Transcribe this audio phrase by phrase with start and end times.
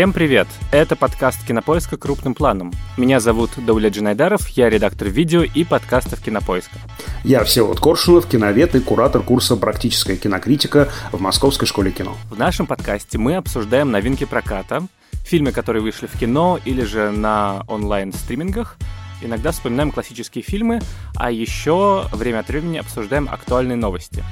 [0.00, 0.48] Всем привет!
[0.72, 1.98] Это подкаст «Кинопоиска.
[1.98, 2.72] Крупным планом».
[2.96, 6.78] Меня зовут Дауля Джинайдаров, я редактор видео и подкастов «Кинопоиска».
[7.22, 12.16] Я Всеволод Коршунов, киновед и куратор курса «Практическая кинокритика» в Московской школе кино.
[12.30, 14.86] В нашем подкасте мы обсуждаем новинки проката,
[15.22, 18.78] фильмы, которые вышли в кино или же на онлайн-стримингах,
[19.20, 20.80] иногда вспоминаем классические фильмы,
[21.14, 24.24] а еще время от времени обсуждаем актуальные новости.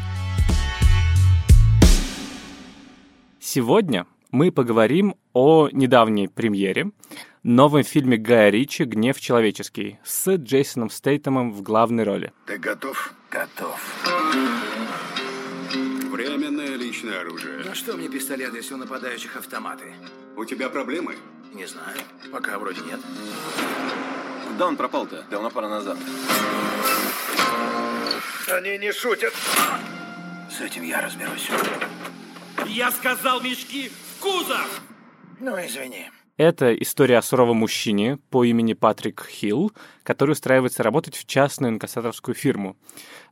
[3.38, 6.90] Сегодня мы поговорим о недавней премьере,
[7.42, 12.32] новом фильме Гая Ричи «Гнев человеческий» с Джейсоном Стейтемом в главной роли.
[12.46, 13.14] Ты готов?
[13.30, 13.80] Готов.
[16.10, 17.64] Временное личное оружие.
[17.64, 19.94] На что мне пистолет, если у нападающих автоматы?
[20.36, 21.16] У тебя проблемы?
[21.54, 21.96] Не знаю.
[22.30, 23.00] Пока вроде нет.
[24.48, 25.24] Куда он пропал-то?
[25.30, 25.96] Давно пора назад.
[28.50, 29.32] Они не шутят.
[30.50, 31.48] С этим я разберусь.
[32.66, 34.82] Я сказал мешки кузов!
[35.40, 36.10] Ну, извини.
[36.36, 39.72] Это история о суровом мужчине по имени Патрик Хилл,
[40.04, 42.76] который устраивается работать в частную инкассаторскую фирму.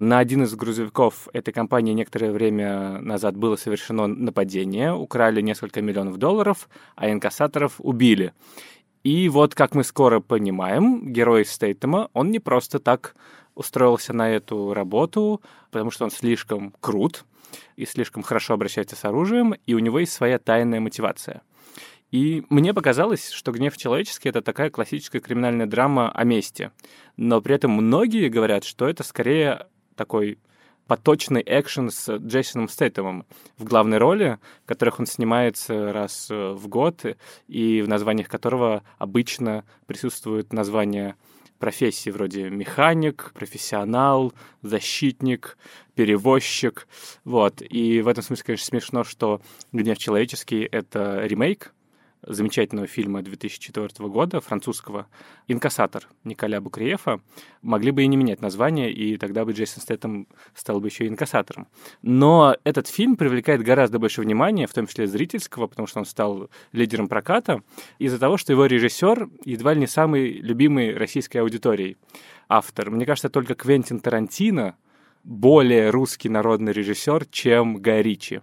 [0.01, 6.17] На один из грузовиков этой компании некоторое время назад было совершено нападение, украли несколько миллионов
[6.17, 8.33] долларов, а инкассаторов убили.
[9.05, 13.15] И вот, как мы скоро понимаем, герой Стейтема, он не просто так
[13.55, 17.25] устроился на эту работу, потому что он слишком крут
[17.77, 21.43] и слишком хорошо обращается с оружием, и у него есть своя тайная мотивация.
[22.11, 26.71] И мне показалось, что «Гнев человеческий»— это такая классическая криминальная драма о мести.
[27.17, 29.67] Но при этом многие говорят, что это скорее
[29.97, 30.39] такой
[30.87, 33.27] поточный экшен с Джейсоном Стейтемом
[33.59, 37.05] в главной роли, в которых он снимается раз в год,
[37.49, 41.17] и в названиях которого обычно присутствуют названия
[41.59, 44.33] профессий вроде механик, профессионал,
[44.63, 45.57] защитник,
[45.95, 46.89] перевозчик.
[47.25, 47.63] Вот.
[47.63, 49.41] И в этом смысле, конечно, смешно, что
[49.73, 51.73] «Гнев человеческий»— это ремейк
[52.27, 55.07] замечательного фильма 2004 года, французского,
[55.49, 57.21] «Инкассатор» Николя Букреефа,
[57.63, 61.09] могли бы и не менять название, и тогда бы Джейсон Стэттем стал бы еще и
[61.09, 61.69] инкассатором.
[62.03, 66.51] Но этот фильм привлекает гораздо больше внимания, в том числе зрительского, потому что он стал
[66.73, 67.63] лидером проката,
[67.99, 71.97] из-за того, что его режиссер едва ли не самый любимый российской аудиторией
[72.49, 72.91] автор.
[72.91, 74.77] Мне кажется, только Квентин Тарантино
[75.25, 78.41] более русский народный режиссер, чем Гай Ричи.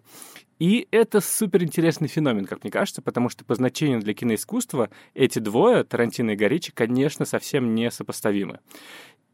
[0.63, 5.83] И это суперинтересный феномен, как мне кажется, потому что по значению для киноискусства эти двое,
[5.83, 8.61] Тарантино и Горичи, конечно, совсем не сопоставимы.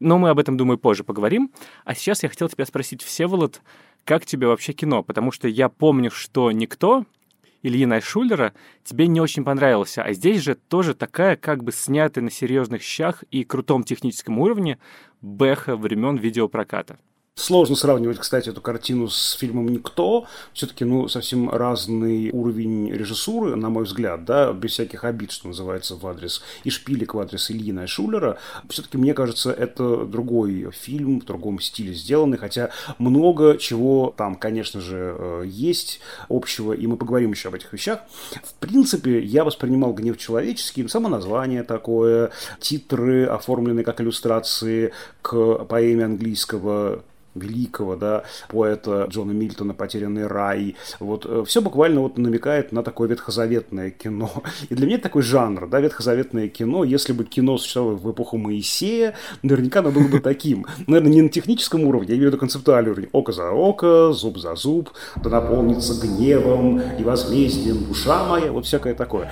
[0.00, 1.52] Но мы об этом, думаю, позже поговорим.
[1.84, 3.62] А сейчас я хотел тебя спросить, Всеволод,
[4.04, 5.04] как тебе вообще кино?
[5.04, 7.06] Потому что я помню, что «Никто»
[7.62, 8.52] Ильина Айшулера
[8.82, 10.02] тебе не очень понравился.
[10.02, 14.80] А здесь же тоже такая, как бы снятая на серьезных щах и крутом техническом уровне
[15.20, 16.98] бэха времен видеопроката.
[17.36, 20.26] Сложно сравнивать, кстати, эту картину с фильмом «Никто».
[20.52, 25.96] Все-таки, ну, совсем разный уровень режиссуры, на мой взгляд, да, без всяких обид, что называется,
[25.96, 28.36] в адрес и шпилек в адрес Ильина и.
[28.68, 34.80] Все-таки, мне кажется, это другой фильм, в другом стиле сделанный, хотя много чего там, конечно
[34.80, 38.00] же, э, есть общего, и мы поговорим еще об этих вещах.
[38.44, 44.92] В принципе, я воспринимал «Гнев человеческий», само название такое, титры, оформленные как иллюстрации
[45.22, 47.02] к поэме английского
[47.34, 50.76] великого, да, поэта Джона Мильтона «Потерянный рай».
[50.98, 54.30] Вот э, все буквально вот намекает на такое ветхозаветное кино.
[54.68, 56.84] И для меня это такой жанр, да, ветхозаветное кино.
[56.84, 60.66] Если бы кино существовало в эпоху Моисея, наверняка оно было бы таким.
[60.86, 63.08] Наверное, не на техническом уровне, я имею в виду концептуальный уровень.
[63.12, 64.90] Око за око, зуб за зуб,
[65.22, 69.30] да наполнится гневом и возмездием душа моя, вот всякое такое.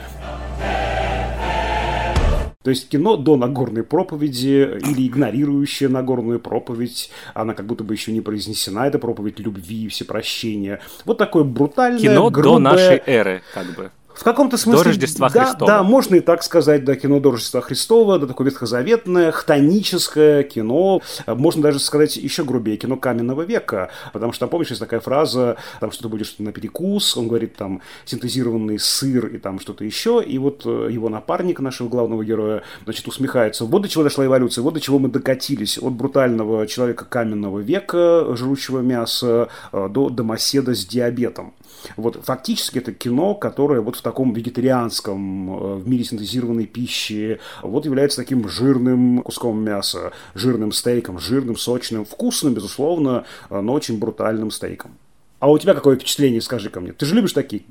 [2.65, 8.11] То есть кино до Нагорной проповеди или игнорирующее Нагорную проповедь, она как будто бы еще
[8.11, 10.81] не произнесена, это проповедь любви и всепрощения.
[11.05, 12.55] Вот такое брутальное, Кино грубое...
[12.55, 13.93] до нашей эры, как бы.
[14.19, 14.82] В каком-то смысле...
[14.82, 15.70] До Рождества да, Христова.
[15.70, 21.03] Да, можно и так сказать, да, кино до Рождества Христова, да, такое ветхозаветное, хтоническое кино,
[21.29, 25.56] можно даже сказать еще грубее, кино каменного века, потому что, там, помнишь, есть такая фраза,
[25.79, 30.20] там что-то будет что-то на перекус, он говорит там синтезированный сыр и там что-то еще,
[30.26, 34.62] и вот э, его напарник нашего главного героя, значит, усмехается, вот до чего дошла эволюция,
[34.62, 40.75] вот до чего мы докатились, от брутального человека каменного века, жрущего мясо, э, до домоседа
[40.75, 41.55] с диабетом.
[41.97, 47.85] Вот фактически это кино, которое вот в таком вегетарианском, э, в мире синтезированной пищи, вот
[47.85, 54.51] является таким жирным куском мяса, жирным стейком, жирным, сочным, вкусным, безусловно, э, но очень брутальным
[54.51, 54.93] стейком.
[55.41, 56.93] А у тебя какое впечатление, скажи ко мне?
[56.93, 57.63] Ты же любишь такие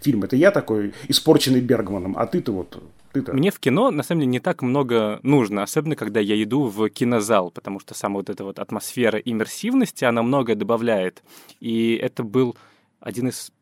[0.00, 0.26] фильмы?
[0.26, 3.32] Это я такой, испорченный Бергманом, а ты-то вот ты-то?
[3.32, 6.88] Мне в кино, на самом деле, не так много нужно, особенно когда я иду в
[6.90, 11.22] кинозал, потому что сама вот эта вот атмосфера иммерсивности, она многое добавляет.
[11.60, 12.56] И это был
[13.04, 13.52] один из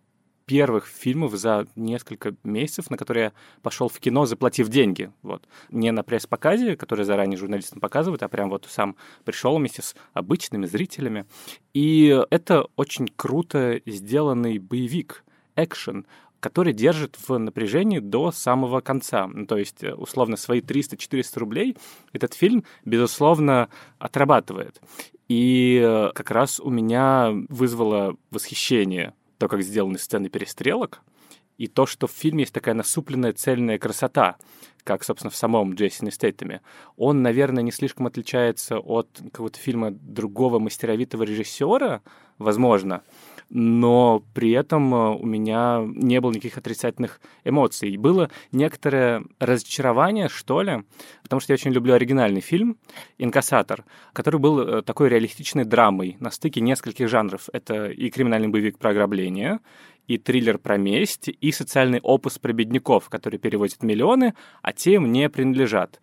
[0.46, 5.10] первых фильмов за несколько месяцев, на которые я пошел в кино, заплатив деньги.
[5.22, 5.46] Вот.
[5.70, 10.66] Не на пресс-показе, который заранее журналистам показывают, а прям вот сам пришел вместе с обычными
[10.66, 11.26] зрителями.
[11.74, 15.24] И это очень круто сделанный боевик,
[15.56, 16.06] экшен,
[16.40, 19.28] который держит в напряжении до самого конца.
[19.28, 21.76] Ну, то есть, э, условно, свои 300-400 рублей
[22.12, 23.68] этот фильм, безусловно,
[23.98, 24.80] отрабатывает.
[25.28, 31.02] И э, как раз у меня вызвало восхищение то, как сделаны сцены перестрелок,
[31.58, 34.36] и то, что в фильме есть такая насупленная цельная красота,
[34.84, 36.60] как, собственно, в самом Джейсоне Стейтеме.
[36.96, 42.02] Он, наверное, не слишком отличается от какого-то фильма другого мастеровитого режиссера,
[42.38, 43.02] возможно,
[43.54, 47.98] но при этом э, у меня не было никаких отрицательных эмоций.
[47.98, 50.84] Было некоторое разочарование, что ли,
[51.22, 52.78] потому что я очень люблю оригинальный фильм
[53.18, 53.84] «Инкассатор»,
[54.14, 57.50] который был э, такой реалистичной драмой на стыке нескольких жанров.
[57.52, 59.60] Это и криминальный боевик про ограбление,
[60.06, 65.12] и триллер про месть, и социальный опус про бедняков, который перевозит миллионы, а те им
[65.12, 66.00] не принадлежат.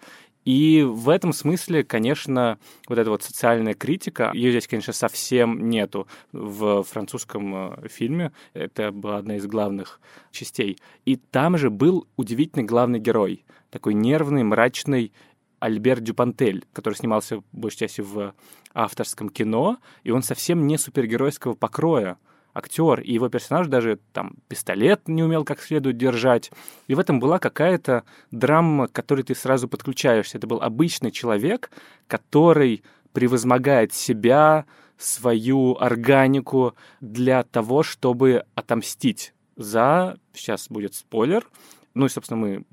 [0.49, 2.57] И в этом смысле, конечно,
[2.87, 8.31] вот эта вот социальная критика, ее здесь, конечно, совсем нету в французском э, фильме.
[8.55, 10.01] Это была одна из главных
[10.31, 10.79] частей.
[11.05, 13.45] И там же был удивительный главный герой.
[13.69, 15.13] Такой нервный, мрачный
[15.59, 18.33] Альбер Дюпантель, который снимался, большей частью, в
[18.73, 22.17] авторском кино, и он совсем не супергеройского покроя
[22.53, 26.51] актер, и его персонаж даже там пистолет не умел как следует держать.
[26.87, 30.37] И в этом была какая-то драма, к которой ты сразу подключаешься.
[30.37, 31.71] Это был обычный человек,
[32.07, 34.65] который превозмогает себя,
[34.97, 41.47] свою органику для того, чтобы отомстить за, сейчас будет спойлер,
[41.93, 42.63] ну и, собственно, мы,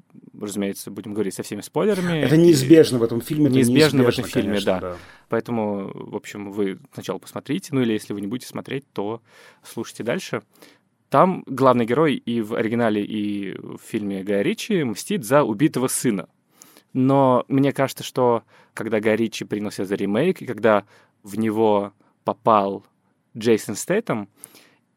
[0.41, 2.19] разумеется, будем говорить со всеми спойлерами.
[2.19, 3.51] Это неизбежно в этом фильме.
[3.51, 4.81] Неизбежно, неизбежно в этом фильме, конечно, да.
[4.81, 4.97] да.
[5.29, 9.23] Поэтому, в общем, вы сначала посмотрите, ну или если вы не будете смотреть, то
[9.63, 10.43] слушайте дальше.
[11.09, 16.29] Там главный герой и в оригинале, и в фильме Гая Ричи мстит за убитого сына.
[16.93, 18.43] Но мне кажется, что
[18.75, 20.85] когда Гай Ричи принялся за ремейк, и когда
[21.23, 21.93] в него
[22.25, 22.85] попал
[23.37, 24.29] Джейсон Стэйтем,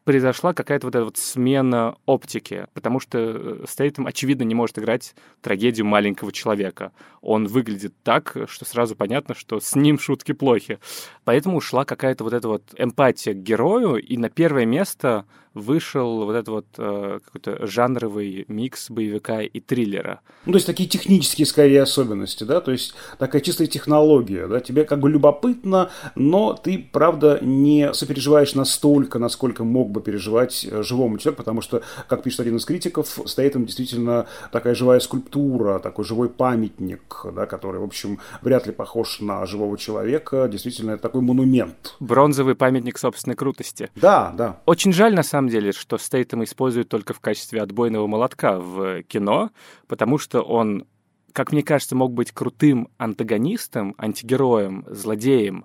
[0.04, 5.14] произошла какая-то вот эта вот смена оптики, потому что э, Стейтем, очевидно, не может играть
[5.40, 6.92] трагедию маленького человека.
[7.20, 10.78] Он выглядит так, что сразу понятно, что с ним шутки плохи.
[11.24, 16.32] Поэтому ушла какая-то вот эта вот эмпатия к герою, и на первое место вышел вот
[16.32, 20.20] этот вот э, какой-то жанровый микс боевика и триллера.
[20.46, 24.84] Ну, то есть такие технические, скорее, особенности, да, то есть такая чистая технология, да, тебе
[24.84, 31.18] как бы любопытно, но ты, правда, не сопереживаешь настолько, насколько мог бы переживать э, живому
[31.18, 36.04] человеку, потому что, как пишет один из критиков, стоит там действительно такая живая скульптура, такой
[36.04, 41.22] живой памятник, да, который, в общем, вряд ли похож на живого человека, действительно, это такой
[41.22, 41.96] монумент.
[42.00, 43.90] Бронзовый памятник собственной крутости.
[43.96, 44.60] Да, да.
[44.66, 49.02] Очень жаль, на самом самом деле, что Стейтем используют только в качестве отбойного молотка в
[49.04, 49.50] кино,
[49.88, 50.84] потому что он,
[51.32, 55.64] как мне кажется, мог быть крутым антагонистом, антигероем, злодеем,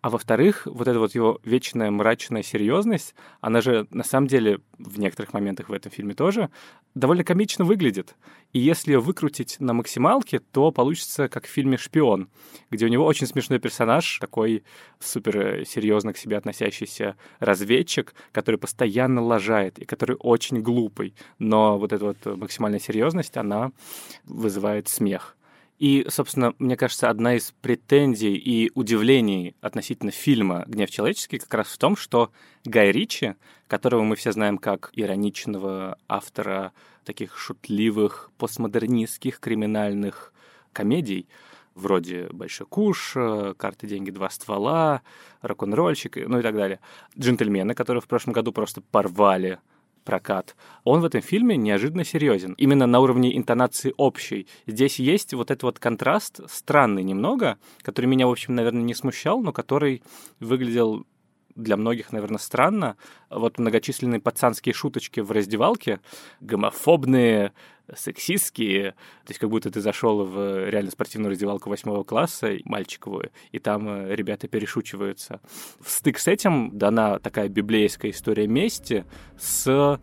[0.00, 4.98] а во-вторых, вот эта вот его вечная мрачная серьезность, она же на самом деле в
[4.98, 6.48] некоторых моментах в этом фильме тоже
[6.94, 8.16] довольно комично выглядит.
[8.52, 12.28] И если выкрутить на максималке, то получится как в фильме «Шпион»,
[12.70, 14.64] где у него очень смешной персонаж, такой
[14.98, 21.14] супер серьезно к себе относящийся разведчик, который постоянно лажает и который очень глупый.
[21.38, 23.70] Но вот эта вот максимальная серьезность, она
[24.24, 25.36] вызывает смех.
[25.80, 31.68] И, собственно, мне кажется, одна из претензий и удивлений относительно фильма «Гнев человеческий» как раз
[31.68, 32.30] в том, что
[32.66, 33.34] Гай Ричи,
[33.66, 40.34] которого мы все знаем как ироничного автора таких шутливых, постмодернистских криминальных
[40.74, 41.26] комедий,
[41.74, 43.16] вроде «Большой куш»,
[43.56, 45.00] «Карты, деньги, два ствола»,
[45.40, 46.80] «Рок-н-ролльщик», ну и так далее.
[47.18, 49.60] «Джентльмены», которые в прошлом году просто порвали
[50.04, 52.54] прокат, он в этом фильме неожиданно серьезен.
[52.54, 54.46] Именно на уровне интонации общей.
[54.66, 59.40] Здесь есть вот этот вот контраст, странный немного, который меня, в общем, наверное, не смущал,
[59.40, 60.02] но который
[60.40, 61.06] выглядел
[61.54, 62.96] для многих, наверное, странно.
[63.28, 66.00] Вот многочисленные пацанские шуточки в раздевалке,
[66.40, 67.52] гомофобные,
[67.96, 68.92] сексистские.
[69.24, 73.88] То есть как будто ты зашел в реально спортивную раздевалку восьмого класса, мальчиковую, и там
[73.88, 75.40] э, ребята перешучиваются.
[75.80, 79.04] В стык с этим дана такая библейская история мести
[79.38, 80.00] с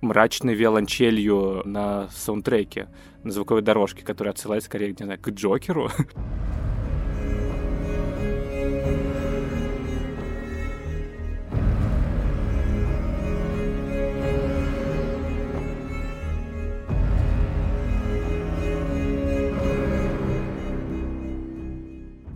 [0.00, 2.88] мрачной виолончелью на саундтреке,
[3.22, 5.90] на звуковой дорожке, которая отсылает скорее, не знаю, к Джокеру.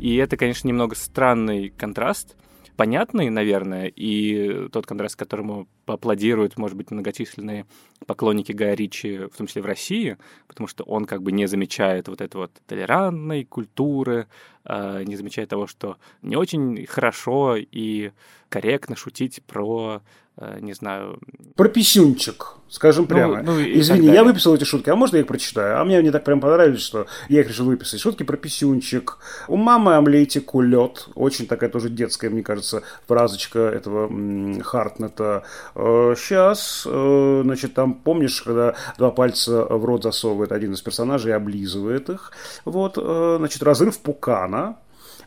[0.01, 2.35] И это, конечно, немного странный контраст,
[2.77, 7.67] понятный, наверное, и тот контраст, которому поаплодируют, может быть, многочисленные
[8.07, 10.17] поклонники Гая Ричи, в том числе в России,
[10.49, 14.27] потому что он как бы не замечает вот этой вот толерантной культуры,
[14.65, 18.13] э, не замечает того, что не очень хорошо и
[18.49, 20.01] корректно шутить про
[20.61, 21.19] не знаю...
[21.57, 23.43] Про писюнчик, скажем ну, прямо.
[23.43, 25.81] Ну, ну, Извини, я выписал эти шутки, а можно я их прочитаю?
[25.81, 28.01] А мне они так прям понравились, что я их решил выписать.
[28.01, 29.19] Шутки про писюнчик.
[29.49, 31.09] У мамы омлетик улет.
[31.15, 34.09] Очень такая тоже детская, мне кажется, фразочка этого
[34.63, 35.45] Хартнета.
[35.75, 41.33] Сейчас, э, э, значит, там, помнишь, когда два пальца в рот засовывает один из персонажей
[41.33, 42.33] и облизывает их.
[42.65, 44.77] Вот, значит, разрыв пукана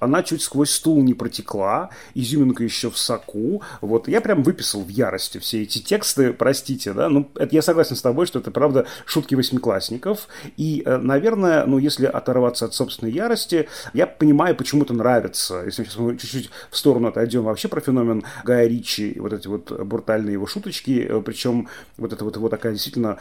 [0.03, 3.61] она чуть сквозь стул не протекла, изюминка еще в соку.
[3.81, 7.95] Вот я прям выписал в ярости все эти тексты, простите, да, ну, это я согласен
[7.95, 13.11] с тобой, что это, правда, шутки восьмиклассников, и, э, наверное, ну, если оторваться от собственной
[13.11, 15.63] ярости, я понимаю, почему это нравится.
[15.65, 19.71] Если сейчас мы чуть-чуть в сторону отойдем вообще про феномен Гая Ричи, вот эти вот
[19.71, 21.67] брутальные его шуточки, э, причем
[21.97, 23.17] вот это вот его такая действительно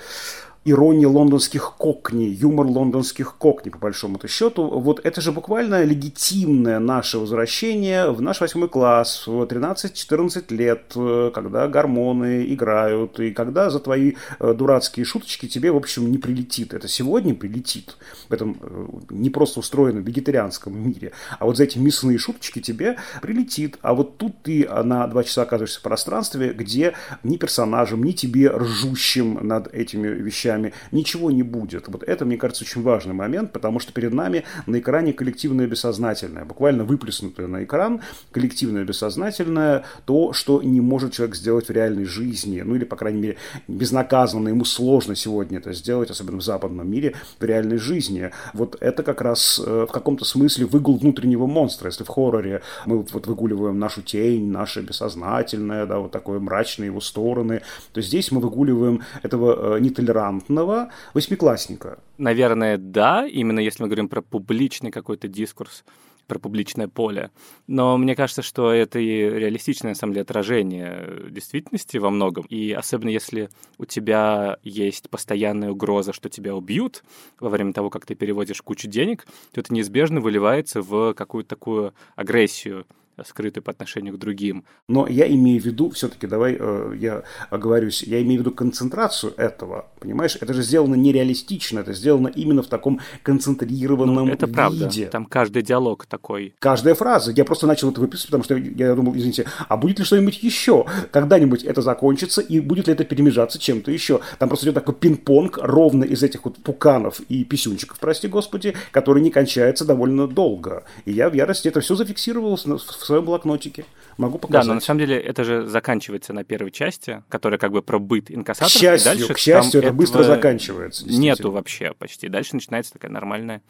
[0.65, 4.69] ирония лондонских кокни, юмор лондонских кокни, по большому-то счету.
[4.69, 11.31] Вот это же буквально легитимное наше возвращение в наш восьмой класс в 13-14 лет, э,
[11.35, 16.75] когда гормоны играют, и когда за твои э, дурацкие шуточки тебе, в общем, не прилетит.
[16.75, 17.97] Это сегодня прилетит
[18.29, 22.99] в этом э, не просто устроенном вегетарианском мире, а вот за эти мясные шуточки тебе
[23.21, 23.79] прилетит.
[23.83, 28.49] А вот тут ты на два часа оказываешься в пространстве, где ни персонажем, ни тебе
[28.49, 31.89] ржущим над этими вещами вещами, ничего не будет.
[31.89, 36.45] Вот это, мне кажется, очень важный момент, потому что перед нами на экране коллективное бессознательное,
[36.45, 42.63] буквально выплеснутое на экран коллективное бессознательное, то, что не может человек сделать в реальной жизни,
[42.63, 43.37] ну или, по крайней мере,
[43.69, 48.31] безнаказанно, ему сложно сегодня это сделать, особенно в западном мире, в реальной жизни.
[48.55, 51.89] Вот это как раз э, в каком-то смысле выгул внутреннего монстра.
[51.89, 57.01] Если в хорроре мы вот выгуливаем нашу тень, наше бессознательное, да, вот такое мрачные его
[57.01, 61.99] стороны, то здесь мы выгуливаем этого э, нетолерантного грамотного восьмиклассника.
[62.19, 65.85] Наверное, да, именно если мы говорим про публичный какой-то дискурс,
[66.27, 67.31] про публичное поле.
[67.67, 72.45] Но мне кажется, что это и реалистичное, на самом деле, отражение действительности во многом.
[72.49, 77.03] И особенно если у тебя есть постоянная угроза, что тебя убьют
[77.41, 81.93] во время того, как ты переводишь кучу денег, то это неизбежно выливается в какую-то такую
[82.15, 82.87] агрессию
[83.25, 84.65] скрытый по отношению к другим.
[84.89, 89.35] Но я имею в виду, все-таки давай э, я оговорюсь, я имею в виду концентрацию
[89.37, 90.37] этого, понимаешь?
[90.41, 94.57] Это же сделано нереалистично, это сделано именно в таком концентрированном ну, это виде.
[94.57, 96.55] правда, там каждый диалог такой.
[96.59, 97.33] Каждая фраза.
[97.33, 100.87] Я просто начал это выписывать, потому что я думал, извините, а будет ли что-нибудь еще?
[101.11, 104.21] Когда-нибудь это закончится, и будет ли это перемежаться чем-то еще?
[104.39, 109.23] Там просто идет такой пинг-понг ровно из этих вот пуканов и писюнчиков, прости господи, который
[109.23, 110.85] не кончается довольно долго.
[111.05, 113.85] И я в ярости это все зафиксировал в своем блокнотике.
[114.17, 114.67] Могу показать.
[114.67, 117.99] Да, но на самом деле это же заканчивается на первой части, которая как бы про
[117.99, 118.73] быт инкассаторов.
[118.73, 121.09] К счастью, дальше к счастью это быстро заканчивается.
[121.09, 122.29] Нету вообще почти.
[122.29, 123.63] Дальше начинается такая нормальная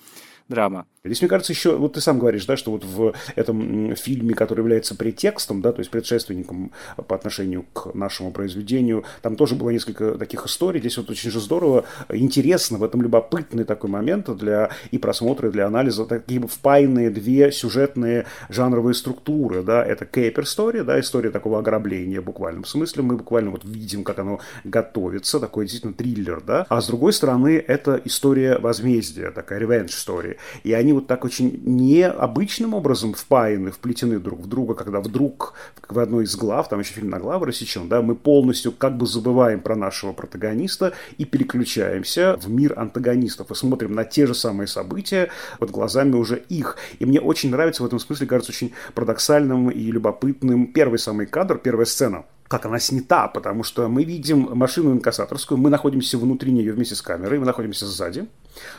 [0.52, 0.87] драма.
[1.04, 4.61] Здесь, мне кажется, еще, вот ты сам говоришь, да, что вот в этом фильме, который
[4.61, 6.71] является претекстом, да, то есть предшественником
[7.09, 10.78] по отношению к нашему произведению, там тоже было несколько таких историй.
[10.78, 15.52] Здесь вот очень же здорово, интересно, в этом любопытный такой момент для и просмотра, и
[15.52, 21.59] для анализа, такие впаянные две сюжетные жанровые структуры, да, это Кейпер Story, да, история такого
[21.59, 26.64] ограбления в буквальном смысле, мы буквально вот видим, как оно готовится, такой действительно триллер, да,
[26.68, 31.61] а с другой стороны, это история возмездия, такая revenge story, и они вот так очень
[31.65, 35.55] необычным образом впаяны, вплетены друг в друга, когда вдруг
[35.89, 39.07] в одной из глав, там еще фильм на главы рассечен, да, мы полностью как бы
[39.07, 44.67] забываем про нашего протагониста и переключаемся в мир антагонистов и смотрим на те же самые
[44.67, 46.77] события под глазами уже их.
[46.99, 51.59] И мне очень нравится в этом смысле, кажется, очень парадоксальным и любопытным первый самый кадр,
[51.59, 56.75] первая сцена– как она снята, потому что мы видим машину инкассаторскую, мы находимся внутри нее
[56.75, 58.27] вместе с камерой, мы находимся сзади.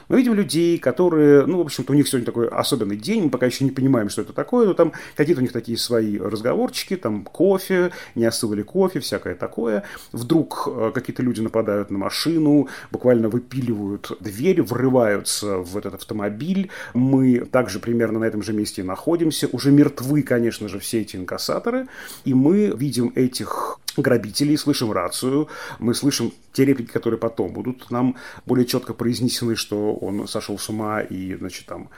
[0.07, 3.45] Мы видим людей, которые, ну, в общем-то, у них сегодня такой особенный день, мы пока
[3.45, 7.23] еще не понимаем, что это такое, но там какие-то у них такие свои разговорчики, там
[7.23, 9.83] кофе, не остыл ли кофе, всякое такое.
[10.11, 16.69] Вдруг э, какие-то люди нападают на машину, буквально выпиливают дверь, врываются в этот автомобиль.
[16.93, 19.47] Мы также примерно на этом же месте находимся.
[19.51, 21.87] Уже мертвы, конечно же, все эти инкассаторы.
[22.25, 25.47] И мы видим этих грабителей, слышим рацию,
[25.79, 30.69] мы слышим те реплики, которые потом будут нам более четко произнесены, что он сошел с
[30.69, 31.89] ума и, значит, там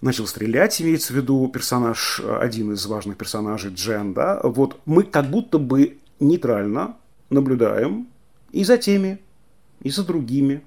[0.00, 5.30] начал стрелять, имеется в виду персонаж, один из важных персонажей, Джен, да, вот мы как
[5.30, 6.96] будто бы нейтрально
[7.30, 8.08] наблюдаем
[8.52, 9.18] и за теми,
[9.80, 10.62] и за другими,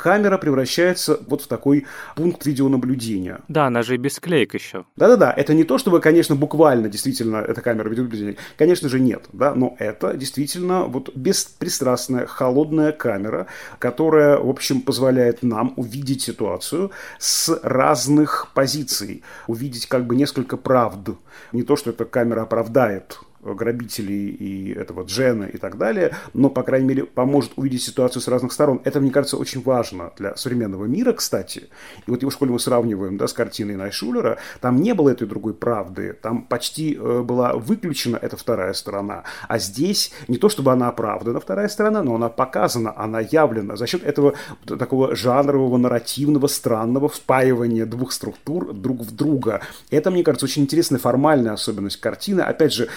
[0.00, 3.40] камера превращается вот в такой пункт видеонаблюдения.
[3.48, 4.84] Да, она же и без склеек еще.
[4.96, 8.36] Да-да-да, это не то, чтобы, конечно, буквально действительно эта камера видеонаблюдения.
[8.56, 13.46] Конечно же, нет, да, но это действительно вот беспристрастная, холодная камера,
[13.78, 20.90] которая, в общем, позволяет нам увидеть ситуацию с разных позиций, увидеть как бы несколько правд.
[21.52, 26.62] Не то, что эта камера оправдает грабителей и этого Джена и так далее, но, по
[26.62, 28.80] крайней мере, поможет увидеть ситуацию с разных сторон.
[28.84, 31.68] Это, мне кажется, очень важно для современного мира, кстати.
[32.06, 35.54] И вот его школе мы сравниваем да, с картиной Найшулера, там не было этой другой
[35.54, 39.24] правды, там почти э, была выключена эта вторая сторона.
[39.48, 43.86] А здесь не то, чтобы она оправдана, вторая сторона, но она показана, она явлена за
[43.86, 49.60] счет этого такого жанрового, нарративного, странного впаивания двух структур друг в друга.
[49.90, 52.40] Это, мне кажется, очень интересная формальная особенность картины.
[52.40, 52.88] Опять же,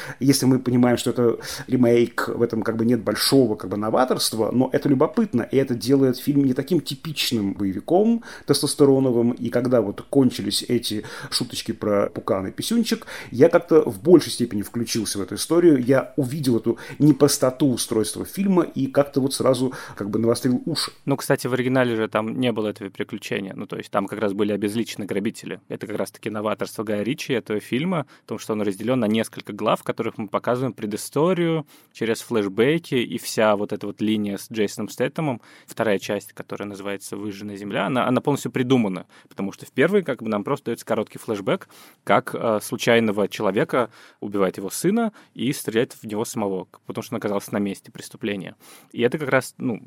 [0.42, 1.38] мы понимаем, что это
[1.68, 5.76] ремейк, в этом как бы нет большого как бы новаторства, но это любопытно, и это
[5.76, 12.48] делает фильм не таким типичным боевиком тестостероновым, и когда вот кончились эти шуточки про пукан
[12.48, 17.68] и писюнчик, я как-то в большей степени включился в эту историю, я увидел эту непростоту
[17.68, 20.92] устройства фильма и как-то вот сразу как бы навострил уши.
[21.06, 24.20] Ну, кстати, в оригинале же там не было этого приключения, ну, то есть там как
[24.20, 25.60] раз были обезличены грабители.
[25.70, 29.82] Это как раз-таки новаторство Гая Ричи этого фильма, потому что он разделен на несколько глав,
[29.82, 34.90] в которых мы показываем предысторию через флешбеки, и вся вот эта вот линия с Джейсоном
[34.90, 40.04] Стэттемом, вторая часть, которая называется «Выжженная земля», она, она полностью придумана, потому что в первой
[40.04, 41.68] как бы нам просто дается короткий флешбэк,
[42.04, 43.90] как э, случайного человека
[44.20, 48.56] убивает его сына и стреляет в него самого, потому что он оказался на месте преступления.
[48.92, 49.82] И это как раз, ну,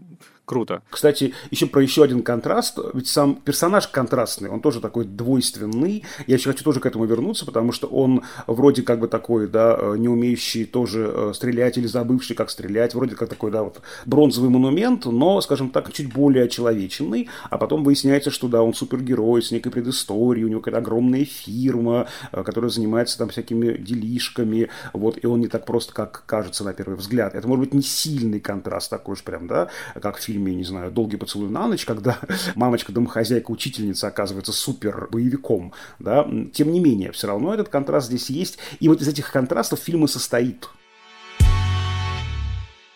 [0.44, 0.82] круто.
[0.90, 6.04] Кстати, еще про еще один контраст, ведь сам персонаж контрастный, он тоже такой двойственный.
[6.26, 9.76] Я еще хочу тоже к этому вернуться, потому что он вроде как бы такой, да,
[9.78, 13.80] э, не умеющий тоже э, стрелять или забывший, как стрелять, вроде как такой, да, вот
[14.04, 19.42] бронзовый монумент, но, скажем так, чуть более очеловеченный, а потом выясняется, что, да, он супергерой
[19.42, 25.18] с некой предысторией, у него какая-то огромная фирма, э, которая занимается там всякими делишками, вот,
[25.22, 27.34] и он не так просто, как кажется на первый взгляд.
[27.34, 29.68] Это может быть не сильный контраст такой уж прям, да,
[30.00, 32.18] как в фильме, не знаю, «Долгий поцелуй на ночь», когда
[32.54, 38.58] мамочка-домохозяйка, учительница оказывается супер боевиком, да, тем не менее, все равно этот контраст здесь есть,
[38.80, 40.70] и вот из этих контрастов фильм и состоит.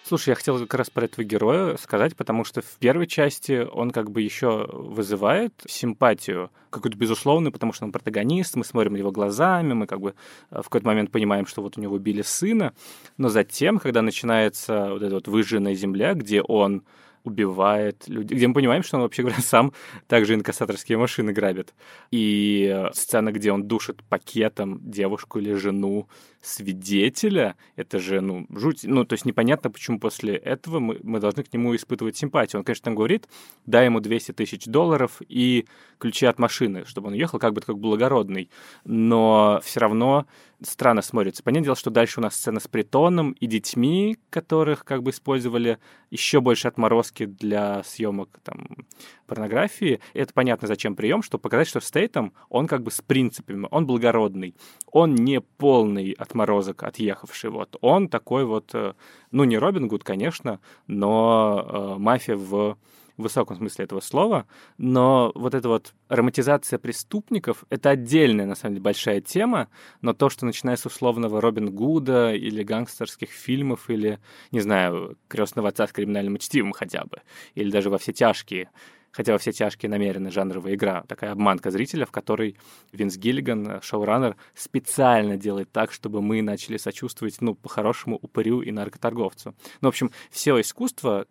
[0.04, 3.92] Слушай, я хотел как раз про этого героя сказать, потому что в первой части он
[3.92, 9.72] как бы еще вызывает симпатию какую-то безусловную, потому что он протагонист, мы смотрим его глазами,
[9.72, 10.14] мы как бы
[10.50, 12.72] в какой-то момент понимаем, что вот у него убили сына,
[13.18, 16.82] но затем, когда начинается вот эта вот выжженная земля, где он
[17.24, 19.72] убивает людей, где мы понимаем, что он, вообще говоря, сам
[20.08, 21.74] также инкассаторские машины грабит.
[22.10, 26.08] И сцена, где он душит пакетом девушку или жену
[26.40, 28.80] свидетеля, это же, ну, жуть.
[28.84, 32.60] Ну, то есть непонятно, почему после этого мы, мы должны к нему испытывать симпатию.
[32.60, 33.28] Он, конечно, там говорит,
[33.66, 35.66] дай ему 200 тысяч долларов и
[35.98, 38.50] ключи от машины, чтобы он уехал, как бы как благородный.
[38.84, 40.26] Но все равно
[40.62, 41.42] странно смотрится.
[41.42, 45.78] Понятное дело, что дальше у нас сцена с притоном и детьми, которых как бы использовали
[46.10, 48.86] еще больше отморозки для съемок там,
[49.26, 50.00] порнографии.
[50.12, 53.86] И это понятно, зачем прием, чтобы показать, что Стейтом, он как бы с принципами, он
[53.86, 54.54] благородный,
[54.90, 57.50] он не полный отморозок, отъехавший.
[57.50, 57.76] Вот.
[57.80, 58.94] Он такой вот, э,
[59.30, 62.76] ну не Робин Гуд, конечно, но э, мафия в
[63.16, 64.46] высоком смысле этого слова,
[64.78, 69.68] но вот эта вот романтизация преступников— это отдельная, на самом деле, большая тема,
[70.00, 74.18] но то, что начиная с условного Робин Гуда или гангстерских фильмов, или,
[74.52, 77.20] не знаю, «Крестного отца» с криминальным чтивом хотя бы,
[77.54, 78.70] или даже «Во все тяжкие»,
[79.10, 82.56] хотя во все тяжкие намеренно жанровая игра, такая обманка зрителя, в которой
[82.92, 89.54] Винс Гиллиган, шоураннер, специально делает так, чтобы мы начали сочувствовать, ну, по-хорошему, упырю и наркоторговцу.
[89.80, 91.26] Ну, в общем, все искусство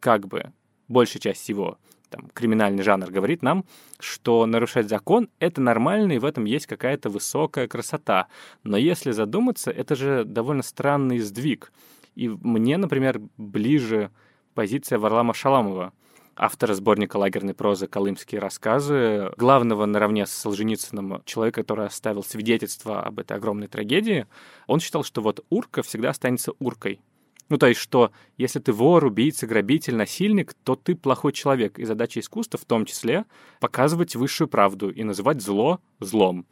[0.00, 0.52] как бы
[0.88, 1.78] большая часть его
[2.10, 3.64] там, криминальный жанр говорит нам,
[4.00, 8.28] что нарушать закон— это нормально, и в этом есть какая-то высокая красота.
[8.62, 11.72] Но если задуматься, это же довольно странный сдвиг.
[12.14, 14.10] И мне, например, ближе
[14.54, 15.92] позиция Варлама Шаламова,
[16.38, 23.18] автора сборника лагерной прозы «Колымские рассказы», главного наравне с Солженицыным человека, который оставил свидетельство об
[23.18, 24.26] этой огромной трагедии,
[24.66, 27.00] он считал, что вот урка всегда останется уркой.
[27.48, 31.78] Ну, то есть, что если ты вор, убийца, грабитель, насильник, то ты плохой человек.
[31.78, 33.24] И задача искусства в том числе
[33.58, 36.46] показывать высшую правду и называть зло злом.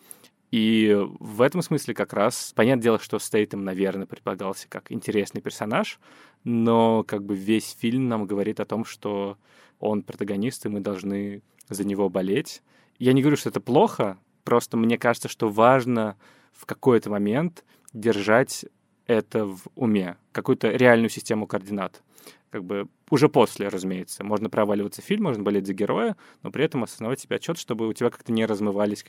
[0.51, 5.99] И в этом смысле как раз, понятное дело, что Стейтем, наверное, предполагался как интересный персонаж,
[6.45, 9.37] но как бы весь фильм нам говорит о том, что
[9.81, 12.63] он протагонист, и мы должны за него болеть.
[12.99, 16.17] Я не говорю, что это плохо, просто мне кажется, что важно
[16.53, 18.65] в какой-то момент держать
[19.07, 22.03] это в уме, какую-то реальную систему координат.
[22.51, 24.25] Как бы уже после, разумеется.
[24.25, 27.87] Можно проваливаться в фильм, можно болеть за героя, но при этом осознавать себе отчет, чтобы
[27.87, 29.05] у тебя как-то не размывались,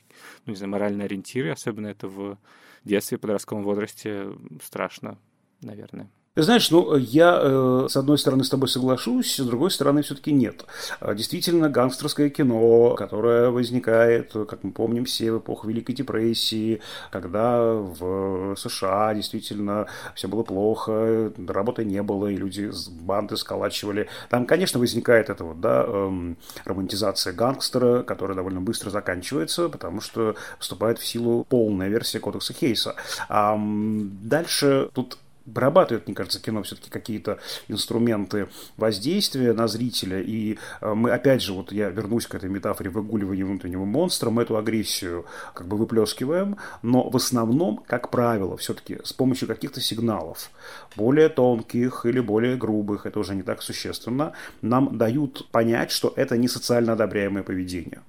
[0.46, 2.38] ну, не знаю, моральные ориентиры, особенно это в
[2.84, 4.28] детстве, подростковом возрасте
[4.64, 5.18] страшно,
[5.62, 6.10] наверное.
[6.40, 10.66] Знаешь, ну, я э, с одной стороны с тобой соглашусь, с другой стороны все-таки нет.
[11.00, 17.74] А, действительно, гангстерское кино, которое возникает, как мы помним все, в эпоху Великой депрессии, когда
[17.74, 22.70] в США действительно все было плохо, работы не было, и люди
[23.02, 24.08] банды сколачивали.
[24.30, 30.36] Там, конечно, возникает эта вот, да, эм, романтизация гангстера, которая довольно быстро заканчивается, потому что
[30.60, 32.96] вступает в силу полная версия кодекса Хейса.
[33.28, 40.22] А дальше тут вырабатывает, мне кажется, кино все-таки какие-то инструменты воздействия на зрителя.
[40.22, 44.44] И э, мы, опять же, вот я вернусь к этой метафоре выгуливания внутреннего монстра, мы
[44.44, 50.52] эту агрессию как бы выплескиваем, но в основном, как правило, все-таки с помощью каких-то сигналов,
[50.96, 56.38] более тонких или более грубых, это уже не так существенно, нам дают понять, что это
[56.38, 58.02] не социально одобряемое поведение.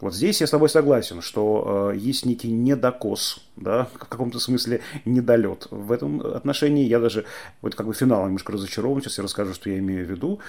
[0.00, 4.80] Вот здесь я с тобой согласен, что э, есть некий недокос, да, в каком-то смысле
[5.04, 5.68] недолет.
[5.70, 7.24] В этом отношении я даже,
[7.62, 10.40] вот как бы финал немножко разочарован, сейчас я расскажу, что я имею в виду.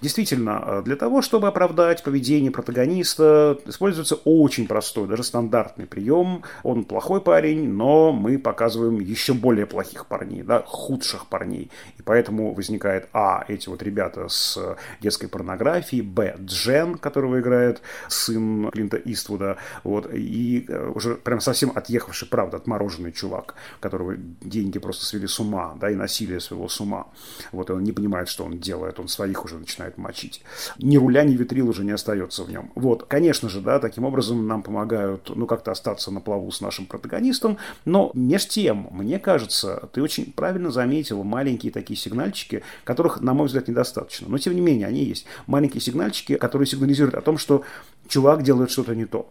[0.00, 6.42] Действительно, э, для того, чтобы оправдать поведение протагониста, используется очень простой, даже стандартный прием.
[6.62, 11.70] Он плохой парень, но мы показываем еще более плохих парней, да, худших парней.
[11.98, 14.58] И поэтому возникает, а, эти вот ребята с
[15.00, 21.72] детской порнографией, б, Джен, которого играет сын Клинта Иствуда, вот, и э, уже прям совсем
[21.74, 26.80] отъехавший, правда, отмороженный чувак, которого деньги просто свели с ума, да, и насилие свело с
[26.80, 27.08] ума.
[27.52, 30.42] Вот, он не понимает, что он делает, он своих уже начинает мочить.
[30.78, 32.72] Ни руля, ни витрил уже не остается в нем.
[32.74, 36.86] Вот, конечно же, да, таким образом нам помогают, ну, как-то остаться на плаву с нашим
[36.86, 43.34] протагонистом, но меж тем, мне кажется, ты очень правильно заметил маленькие такие сигнальчики, которых, на
[43.34, 44.28] мой взгляд, недостаточно.
[44.30, 45.26] Но, тем не менее, они есть.
[45.46, 47.64] Маленькие сигнальчики, которые сигнализируют о том, что
[48.08, 49.30] чувак делает что-то не то.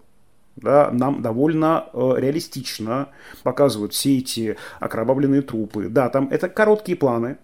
[0.61, 3.09] Да, нам довольно э, реалистично
[3.43, 5.87] показывают все эти окровавленные трупы.
[5.87, 7.37] Да, там это короткие планы,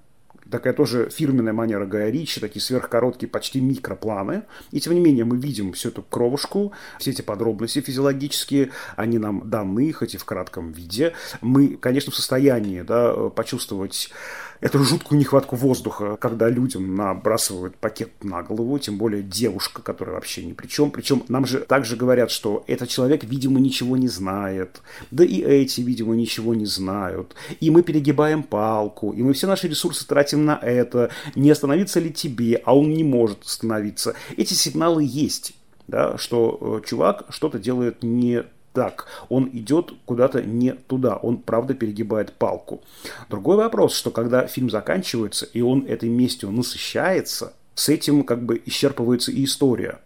[0.49, 4.43] такая тоже фирменная манера Гая Ричи, такие сверхкороткие, почти микропланы.
[4.71, 9.49] И тем не менее мы видим всю эту кровушку, все эти подробности физиологические, они нам
[9.49, 11.13] даны, хоть и в кратком виде.
[11.41, 14.09] Мы, конечно, в состоянии да, почувствовать
[14.61, 20.43] эту жуткую нехватку воздуха, когда людям набрасывают пакет на голову, тем более девушка, которая вообще
[20.43, 20.91] ни при чем.
[20.91, 25.81] Причем нам же также говорят, что этот человек, видимо, ничего не знает, да и эти,
[25.81, 27.35] видимо, ничего не знают.
[27.59, 31.11] И мы перегибаем палку, и мы все наши ресурсы тратим на это.
[31.35, 34.15] Не остановиться ли тебе, а он не может остановиться.
[34.37, 35.53] Эти сигналы есть
[35.87, 38.43] да, что э, чувак что-то делает не
[38.75, 39.07] так.
[39.29, 41.15] Он идет куда-то не туда.
[41.15, 42.83] Он, правда, перегибает палку.
[43.29, 48.61] Другой вопрос, что когда фильм заканчивается, и он этой местью насыщается, с этим как бы
[48.65, 49.99] исчерпывается и история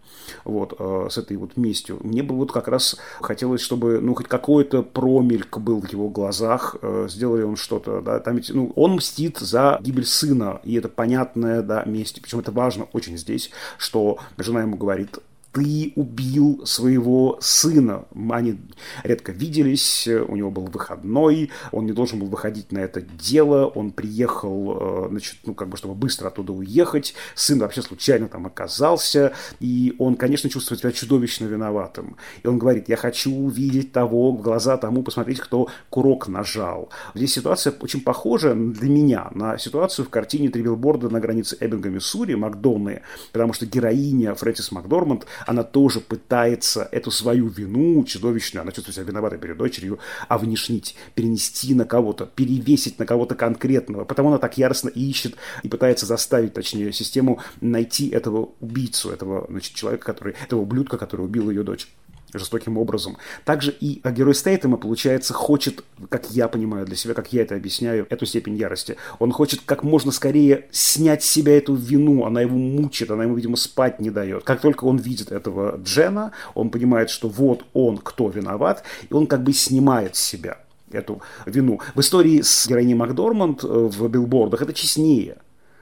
[0.43, 1.99] вот, э, с этой вот местью.
[2.03, 6.75] Мне бы вот как раз хотелось, чтобы, ну, хоть какой-то промельк был в его глазах,
[6.81, 10.89] э, сделали он что-то, да, там ведь, ну, он мстит за гибель сына, и это
[10.89, 15.19] понятное, да, месть, причем это важно очень здесь, что жена ему говорит,
[15.51, 18.05] ты убил своего сына.
[18.29, 18.59] Они
[19.03, 23.91] редко виделись, у него был выходной, он не должен был выходить на это дело, он
[23.91, 29.33] приехал, э, значит, ну, как бы, чтобы быстро оттуда уехать, сын вообще случайно там оказался,
[29.59, 32.17] и он, конечно, чувствует себя чудовищно виноватым.
[32.43, 36.89] И он говорит, я хочу увидеть того, глаза тому, посмотреть, кто курок нажал.
[37.15, 41.89] Здесь ситуация очень похожа для меня на ситуацию в картине «Три билборда на границе Эббинга,
[41.89, 48.71] Миссури» Макдонны, потому что героиня Фрэнсис Макдорманд она тоже пытается эту свою вину чудовищную, она
[48.71, 49.97] чувствует себя виноватой перед дочерью,
[50.29, 54.05] внешнить, перенести на кого-то, перевесить на кого-то конкретного.
[54.05, 59.73] Потому она так яростно ищет и пытается заставить, точнее, систему найти этого убийцу, этого значит,
[59.73, 61.87] человека, который, этого ублюдка, который убил ее дочь
[62.33, 63.17] жестоким образом.
[63.45, 68.07] Также и герой Стейтема, получается, хочет, как я понимаю для себя, как я это объясняю,
[68.09, 68.97] эту степень ярости.
[69.19, 73.35] Он хочет как можно скорее снять с себя эту вину, она его мучит, она ему,
[73.35, 74.43] видимо, спать не дает.
[74.43, 79.27] Как только он видит этого Джена, он понимает, что вот он кто виноват, и он
[79.27, 80.59] как бы снимает с себя
[80.91, 81.79] эту вину.
[81.95, 85.37] В истории с героиней Макдорманд э, в билбордах это честнее.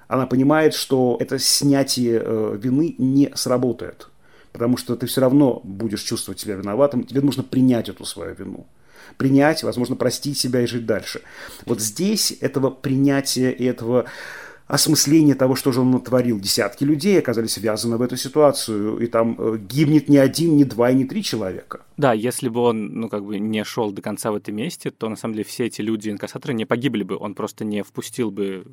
[0.07, 4.09] Она понимает, что это снятие э, вины не сработает
[4.57, 8.65] потому что ты все равно будешь чувствовать себя виноватым, тебе нужно принять эту свою вину.
[9.17, 11.21] Принять, возможно, простить себя и жить дальше.
[11.67, 14.05] Вот здесь этого принятия и этого
[14.65, 16.39] осмысление того, что же он натворил.
[16.39, 20.89] Десятки людей оказались связаны в эту ситуацию, и там э, гибнет не один, не два
[20.89, 21.81] и не три человека.
[21.95, 25.07] Да, если бы он, ну, как бы не шел до конца в этом месте, то
[25.07, 28.65] на самом деле все эти люди, инкассаторы, не погибли бы, он просто не впустил бы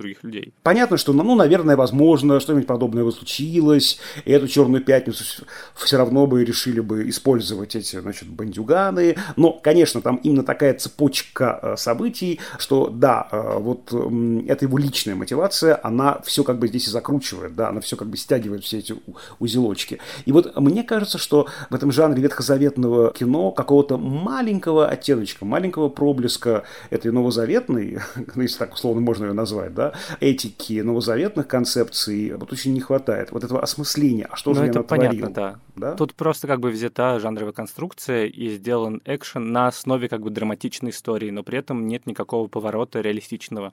[0.00, 0.54] других людей.
[0.62, 6.26] Понятно, что, ну, наверное, возможно, что-нибудь подобное бы случилось, и эту черную пятницу все равно
[6.26, 9.16] бы решили бы использовать эти, значит, бандюганы.
[9.36, 15.14] Но, конечно, там именно такая цепочка э, событий, что, да, э, вот это его личная
[15.14, 18.78] мотивация, она все как бы здесь и закручивает, да, она все как бы стягивает все
[18.78, 18.94] эти
[19.38, 19.98] узелочки.
[20.24, 26.64] И вот мне кажется, что в этом жанре ветхозаветного кино какого-то маленького оттеночка, маленького проблеска
[26.90, 27.98] этой новозаветной,
[28.36, 29.89] если так условно можно ее назвать, да,
[30.20, 33.32] этики, новозаветных концепций вот очень не хватает.
[33.32, 34.26] Вот этого осмысления.
[34.30, 35.10] А что ну, же это я натворил?
[35.10, 35.60] понятно, да.
[35.76, 35.94] да.
[35.96, 40.90] Тут просто как бы взята жанровая конструкция и сделан экшен на основе как бы драматичной
[40.90, 43.72] истории, но при этом нет никакого поворота реалистичного.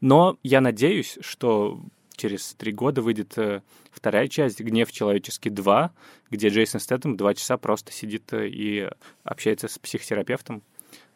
[0.00, 1.80] Но я надеюсь, что
[2.18, 5.90] через три года выйдет э, вторая часть «Гнев человеческий 2»,
[6.30, 8.90] где Джейсон Стэттем два часа просто сидит э, и
[9.24, 10.62] общается с психотерапевтом.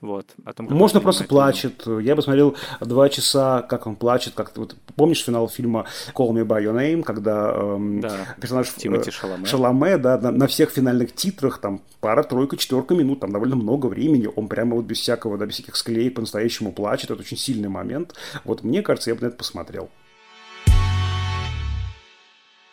[0.03, 1.87] Вот, о том, Можно просто плачет.
[1.87, 4.35] Я бы смотрел два часа, как он плачет.
[4.35, 8.35] Как вот, помнишь финал фильма Call Me By Your Name, когда эм, Да.
[8.41, 9.47] персонаж Тимоти э, Шаломе.
[9.47, 13.87] Шаломе, да, на, на всех финальных титрах там пара, тройка, четверка минут, там довольно много
[13.87, 14.29] времени.
[14.35, 17.13] Он прямо вот без всякого, да, без всяких склей по-настоящему плачет.
[17.13, 18.13] Это очень сильный момент.
[18.43, 19.89] Вот мне кажется, я бы на это посмотрел.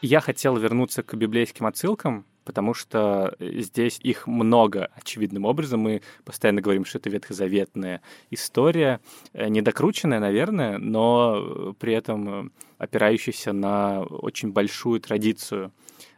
[0.02, 5.82] Я хотел вернуться к библейским отсылкам, потому что э, здесь их много очевидным образом.
[5.82, 9.00] Мы постоянно говорим, что это ветхозаветная история,
[9.34, 15.72] э, недокрученная, наверное, но э, при этом опирающаяся на очень большую традицию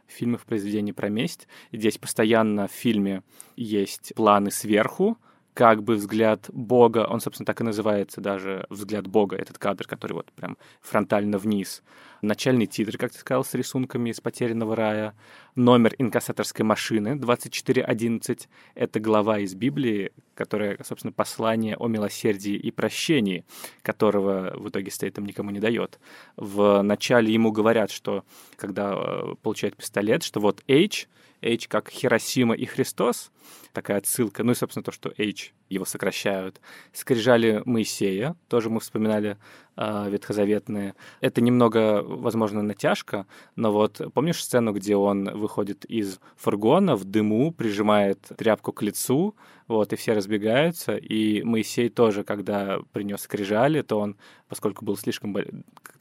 [0.06, 1.48] фильмов произведений про месть.
[1.72, 3.22] Здесь постоянно в фильме
[3.56, 5.18] есть планы сверху,
[5.54, 10.12] как бы взгляд Бога, он, собственно, так и называется даже взгляд Бога, этот кадр, который
[10.12, 11.82] вот прям фронтально вниз.
[12.22, 15.16] Начальный титр, как ты сказал, с рисунками из «Потерянного рая».
[15.56, 18.48] Номер инкассаторской машины 2411.
[18.76, 23.44] Это глава из Библии, которая, собственно, послание о милосердии и прощении,
[23.82, 25.98] которого в итоге Стейтем никому не дает.
[26.36, 31.08] В начале ему говорят, что когда э, получает пистолет, что вот H,
[31.42, 33.32] H как Хиросима и Христос,
[33.72, 36.60] такая отсылка, ну и, собственно, то, что H его сокращают.
[36.92, 39.38] Скрижали Моисея, тоже мы вспоминали
[39.76, 40.94] ветхозаветные.
[41.20, 47.52] Это немного, возможно, натяжка, но вот помнишь сцену, где он выходит из фургона в дыму,
[47.52, 49.34] прижимает тряпку к лицу,
[49.68, 54.16] вот, и все разбегаются, и Моисей тоже, когда принес скрижали, то он,
[54.48, 55.34] поскольку был слишком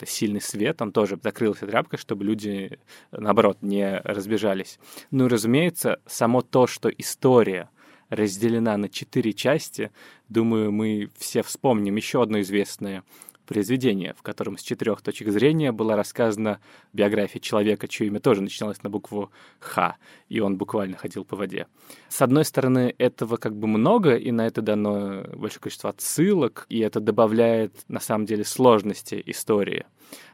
[0.06, 2.80] сильный свет, он тоже закрылся тряпкой, чтобы люди,
[3.12, 4.80] наоборот, не разбежались.
[5.12, 7.70] Ну и, разумеется, само то, что история
[8.10, 9.92] разделена на четыре части,
[10.28, 13.04] думаю, мы все вспомним еще одно известное
[13.46, 16.60] произведение, в котором с четырех точек зрения была рассказана
[16.94, 19.98] биография человека, чье имя тоже начиналось на букву «Х»,
[20.30, 21.68] и он буквально ходил по воде.
[22.10, 26.80] С одной стороны, этого как бы много, и на это дано большое количество отсылок, и
[26.80, 29.86] это добавляет, на самом деле, сложности истории.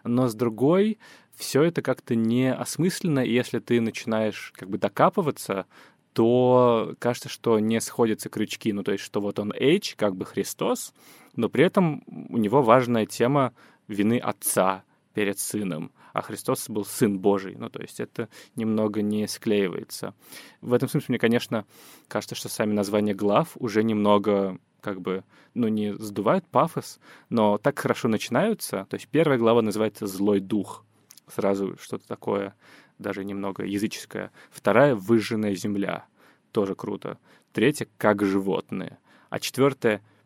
[0.03, 0.97] Но с другой,
[1.35, 5.65] все это как-то не осмысленно, и если ты начинаешь как бы докапываться,
[6.13, 8.73] то кажется, что не сходятся крючки.
[8.73, 10.95] Ну, то есть, что вот он H, как бы Христос,
[11.37, 13.53] но при этом у него важная тема
[13.87, 17.55] вины отца перед сыном, а Христос был сын Божий.
[17.55, 20.13] Ну, то есть это немного не склеивается.
[20.61, 21.65] В этом смысле мне, конечно,
[22.07, 25.23] кажется, что сами названия глав уже немного как бы,
[25.53, 28.85] ну, не сдувают пафос, но так хорошо начинаются.
[28.89, 30.85] То есть первая глава называется «Злой дух».
[31.27, 32.55] Сразу что-то такое
[32.99, 34.31] даже немного языческое.
[34.49, 36.05] Вторая— «Выжженная земля».
[36.51, 37.17] Тоже круто.
[37.53, 38.97] Третья— «Как животные».
[39.29, 40.01] А четвертая—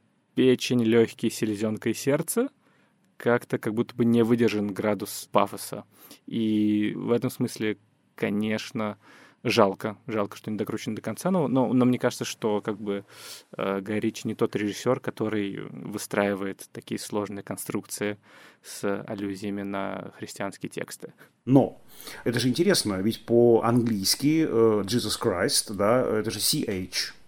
[0.42, 2.50] «Печень, легкие, селезенка и сердце».
[3.18, 5.86] Как-то как будто бы не выдержан градус пафоса.
[6.26, 7.78] И в этом смысле,
[8.16, 8.98] конечно,
[9.44, 9.98] жалко.
[10.08, 11.30] Жалко, что не докручен до конца.
[11.30, 13.06] Но, но, но мне кажется, что как бы
[13.56, 18.18] э, Гай Ричи не тот режиссер, который выстраивает такие сложные конструкции
[18.64, 21.14] с аллюзиями на христианские тексты.
[21.46, 21.80] Но
[22.24, 27.21] это же интересно, ведь по-английски э, Jesus Christ, да, это же CH.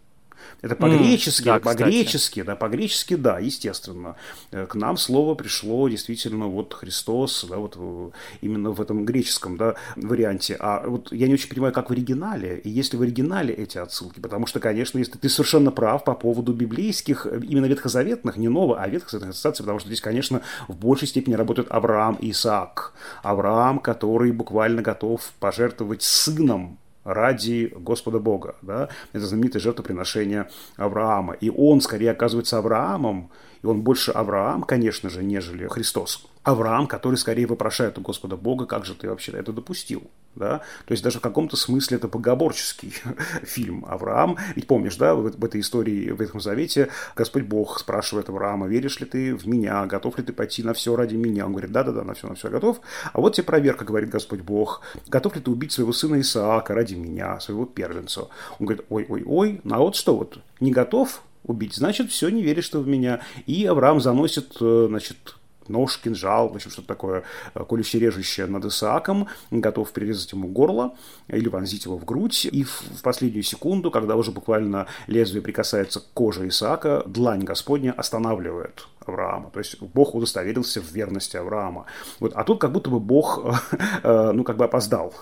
[0.61, 4.15] Это по-гречески, да, по-гречески, да, по-гречески, да, естественно.
[4.51, 8.09] Э, К нам слово пришло действительно вот Христос, да, вот э,
[8.41, 10.55] именно в этом греческом, да, варианте.
[10.59, 13.77] А вот я не очень понимаю, как в оригинале, и есть ли в оригинале эти
[13.77, 18.47] отсылки, потому что, конечно, если ты совершенно прав по поводу библейских, э, именно ветхозаветных, не
[18.47, 22.93] нового, а ветхозаветных ассоциаций, потому что здесь, конечно, в большей степени работают Авраам и Исаак.
[23.21, 28.55] Авраам, который буквально готов пожертвовать сыном ради Господа Бога.
[28.61, 28.89] Да?
[29.11, 31.33] Это знаменитое жертвоприношение Авраама.
[31.33, 33.29] И он скорее оказывается Авраамом,
[33.61, 36.25] и он больше Авраам, конечно же, нежели Христос.
[36.43, 40.03] Авраам, который скорее вопрошает у Господа Бога, как же ты вообще это допустил?
[40.35, 40.59] Да?
[40.85, 42.93] То есть даже в каком-то смысле это богоборческий
[43.43, 44.37] фильм Авраам.
[44.55, 48.99] Ведь помнишь, да, в, в этой истории, в этом завете Господь Бог спрашивает Авраама, веришь
[48.99, 51.45] ли ты в меня, готов ли ты пойти на все ради меня?
[51.45, 52.81] Он говорит, да-да-да, на все, на все готов.
[53.13, 56.95] А вот тебе проверка, говорит Господь Бог, готов ли ты убить своего сына Исаака ради
[56.95, 58.27] меня, своего первенца?
[58.59, 62.69] Он говорит, ой-ой-ой, ну а вот что вот, не готов убить, значит, все, не веришь
[62.69, 63.21] ты в меня.
[63.45, 65.35] И Авраам заносит, э, значит,
[65.69, 67.23] нож, кинжал, в общем, что-то такое
[67.53, 70.95] э, колюще-режущее над Исааком, готов перерезать ему горло
[71.27, 72.45] или вонзить его в грудь.
[72.45, 78.87] И в, последнюю секунду, когда уже буквально лезвие прикасается к коже Исаака, длань Господня останавливает
[79.05, 79.49] Авраама.
[79.51, 81.85] То есть Бог удостоверился в верности Авраама.
[82.19, 82.33] Вот.
[82.33, 83.43] А тут как будто бы Бог,
[84.03, 85.13] э, ну, как бы опоздал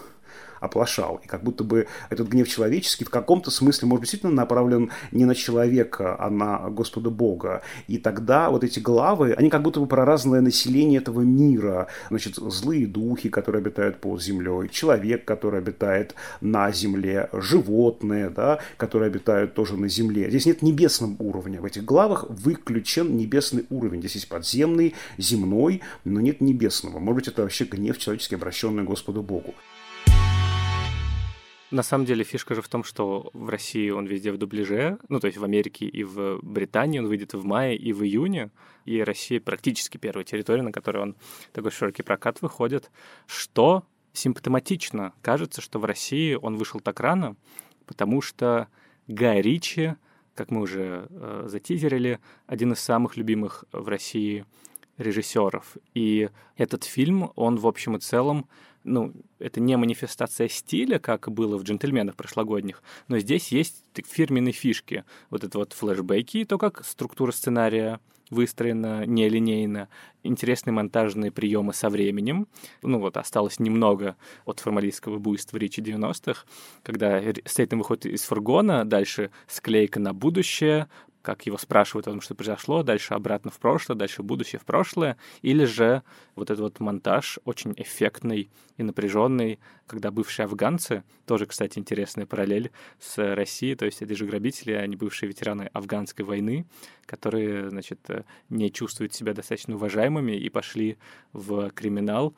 [0.62, 1.20] оплошал.
[1.24, 5.36] И как будто бы этот гнев человеческий в каком-то смысле, может, действительно направлен не на
[5.36, 7.64] человека, а на Господа Бога.
[7.88, 11.88] И тогда вот эти главы, они как будто бы про разное население этого мира.
[12.10, 19.08] Значит, злые духи, которые обитают под землей, человек, который обитает на земле, животные, да, которые
[19.08, 20.30] обитают тоже на земле.
[20.30, 21.60] Здесь нет небесного уровня.
[21.60, 24.00] В этих главах выключен небесный уровень.
[24.00, 27.00] Здесь есть подземный, земной, но нет небесного.
[27.00, 29.56] Может быть, это вообще гнев человеческий, обращенный Господу Богу.
[31.72, 35.22] На самом деле фишка же в том, что в России он везде в дубляже, ну
[35.22, 38.52] то есть в Америке и в Британии он выйдет в мае и в июне,
[38.84, 41.16] и Россия практически первая территория, на которой он
[41.54, 42.92] такой широкий прокат выходит,
[43.26, 45.14] что симптоматично.
[45.22, 47.38] Кажется, что в России он вышел так рано,
[47.86, 48.68] потому что
[49.08, 49.42] Гай
[50.36, 54.46] как мы уже э, затизерили, один из самых любимых в России
[54.98, 55.78] режиссеров.
[55.94, 58.48] И этот фильм, он в общем и целом
[58.84, 65.04] ну, это не манифестация стиля, как было в «Джентльменах» прошлогодних, но здесь есть фирменные фишки.
[65.30, 68.00] Вот это вот флешбеки, то, как структура сценария
[68.32, 69.90] выстроена нелинейно,
[70.24, 72.48] интересные монтажные приемы со временем.
[72.82, 74.16] Ну вот, осталось немного
[74.46, 76.46] от формалистского буйства Ричи 90-х,
[76.82, 80.88] когда Стейтен выходит из фургона, дальше склейка на будущее,
[81.22, 85.18] как его спрашивают о том, что произошло, дальше обратно в прошлое, дальше будущее в прошлое,
[85.42, 86.04] или же
[86.36, 92.72] вот этот вот монтаж очень эффектный и напряженный, когда бывшие афганцы, тоже, кстати, интересная параллель
[93.00, 96.66] с Россией, то есть это же грабители, они бывшие ветераны афганской войны,
[97.06, 98.00] которые, значит,
[98.50, 100.98] не чувствуют себя достаточно уважаемыми и пошли
[101.34, 102.34] в криминал.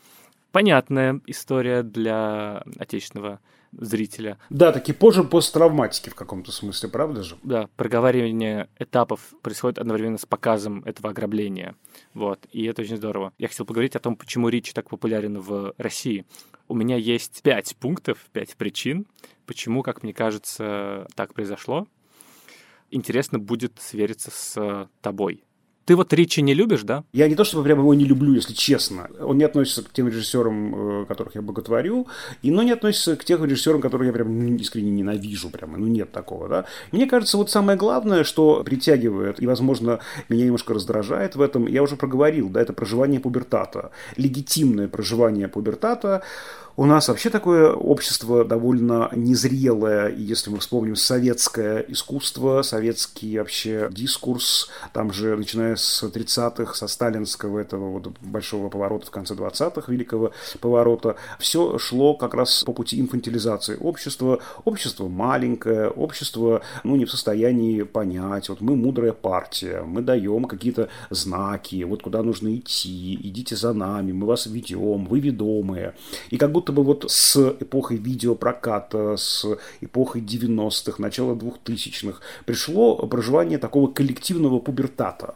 [0.52, 3.40] Понятная история для отечественного
[3.80, 4.38] зрителя.
[4.50, 7.38] Да, такие позже посттравматики в каком-то смысле, правда же?
[7.44, 11.76] Да, проговаривание этапов происходит одновременно с показом этого ограбления.
[12.14, 13.34] Вот, и это очень здорово.
[13.38, 16.26] Я хотел поговорить о том, почему Рич так популярен в России.
[16.68, 19.06] У меня есть пять пунктов, пять причин,
[19.46, 21.88] почему, как мне кажется, так произошло.
[22.92, 25.44] Интересно будет свериться с тобой.
[25.86, 27.04] Ты вот Ричи не любишь, да?
[27.12, 29.10] Я не то чтобы прямо его не люблю, если честно.
[29.20, 32.08] Он не относится к тем режиссерам, э, которых я боготворю,
[32.42, 35.50] и но не относится к тем режиссерам, которых я прям ну, искренне ненавижу.
[35.50, 36.66] Прямо, ну нет такого, да.
[36.92, 41.84] Мне кажется, вот самое главное, что притягивает и, возможно, меня немножко раздражает в этом, я
[41.84, 43.92] уже проговорил, да, это проживание пубертата.
[44.16, 46.24] Легитимное проживание пубертата
[46.76, 54.70] у нас вообще такое общество довольно незрелое, если мы вспомним советское искусство, советский вообще дискурс,
[54.92, 60.32] там же, начиная с 30-х, со сталинского этого вот большого поворота в конце 20-х, великого
[60.62, 64.40] поворота, все шло как раз по пути инфантилизации общества.
[64.66, 70.90] Общество маленькое, общество, ну, не в состоянии понять, вот мы мудрая партия, мы даем какие-то
[71.12, 75.94] знаки, вот куда нужно идти, идите за нами, мы вас ведем, вы ведомые.
[76.32, 79.46] И как будто будто бы вот с эпохой видеопроката, с
[79.82, 85.36] эпохой 90-х, начала 2000-х пришло проживание такого коллективного пубертата.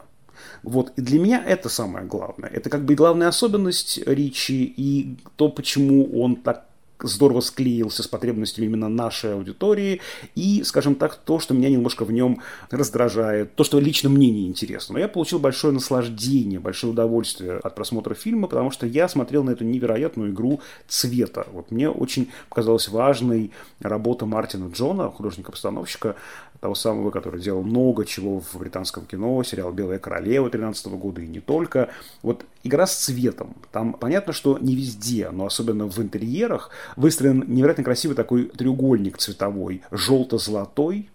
[0.62, 0.92] Вот.
[0.96, 2.48] И для меня это самое главное.
[2.48, 6.67] Это как бы и главная особенность Ричи, и то, почему он так
[7.02, 10.00] здорово склеился с потребностями именно нашей аудитории,
[10.34, 14.46] и, скажем так, то, что меня немножко в нем раздражает, то, что лично мне не
[14.46, 14.94] интересно.
[14.94, 19.50] Но я получил большое наслаждение, большое удовольствие от просмотра фильма, потому что я смотрел на
[19.50, 21.46] эту невероятную игру цвета.
[21.52, 26.16] Вот мне очень показалась важной работа Мартина Джона, художника-постановщика,
[26.60, 31.26] того самого, который делал много чего в британском кино, сериал «Белая королева» 13 года и
[31.26, 31.90] не только.
[32.22, 33.56] Вот игра с цветом.
[33.70, 39.82] Там понятно, что не везде, но особенно в интерьерах выстроен невероятно красивый такой треугольник цветовой.
[39.90, 41.10] Желто-золотой,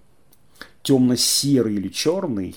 [0.82, 2.55] темно-серый или черный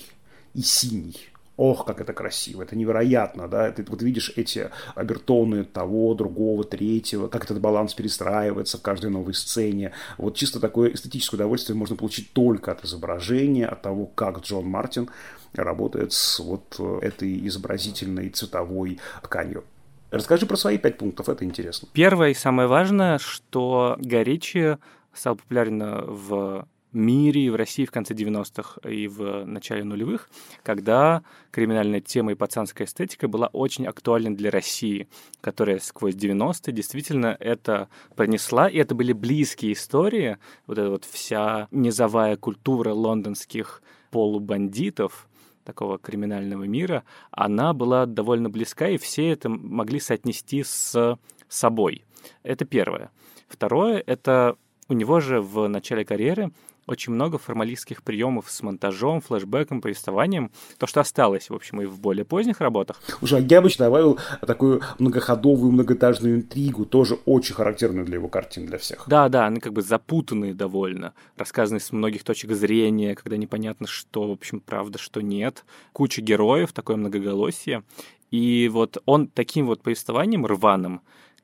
[0.53, 1.29] и синий.
[1.57, 7.27] Ох, как это красиво, это невероятно, да, ты вот видишь эти обертоны того, другого, третьего,
[7.27, 9.91] как этот баланс перестраивается в каждой новой сцене.
[10.19, 15.09] Вот чисто такое эстетическое удовольствие можно получить только от изображения, от того, как Джон Мартин
[15.53, 19.63] работает с вот э, этой изобразительной цветовой тканью.
[20.11, 21.87] Расскажи про свои пять пунктов, это интересно.
[21.91, 24.77] Первое и самое важное, что Горичи
[25.11, 30.29] стал популярен в мире и в России в конце 90-х и в начале нулевых,
[30.63, 35.07] когда криминальная тема и пацанская эстетика была очень актуальна для России,
[35.41, 41.67] которая сквозь 90-е действительно это пронесла, и это были близкие истории, вот эта вот вся
[41.71, 43.81] низовая культура лондонских
[44.11, 45.27] полубандитов,
[45.67, 51.19] такого криминального мира, она была довольно близка, и все это могли соотнести с
[51.49, 52.05] собой.
[52.43, 53.11] Это первое.
[53.49, 54.55] Второе— это
[54.87, 56.51] у него же в начале карьеры
[56.87, 60.51] очень много формалистских приемов с монтажом, флешбеком, повествованием.
[60.77, 63.01] То, что осталось, в общем, и в более поздних работах.
[63.21, 69.03] Уже Агябыч добавил такую многоходовую, многоэтажную интригу, тоже очень характерную для его картин, для всех.
[69.07, 74.27] Да, да, они как бы запутанные довольно, рассказаны с многих точек зрения, когда непонятно, что,
[74.27, 75.65] в общем, правда, что нет.
[75.91, 77.83] Куча героев, такое многоголосие.
[78.31, 81.01] И вот он таким вот повествованием рваным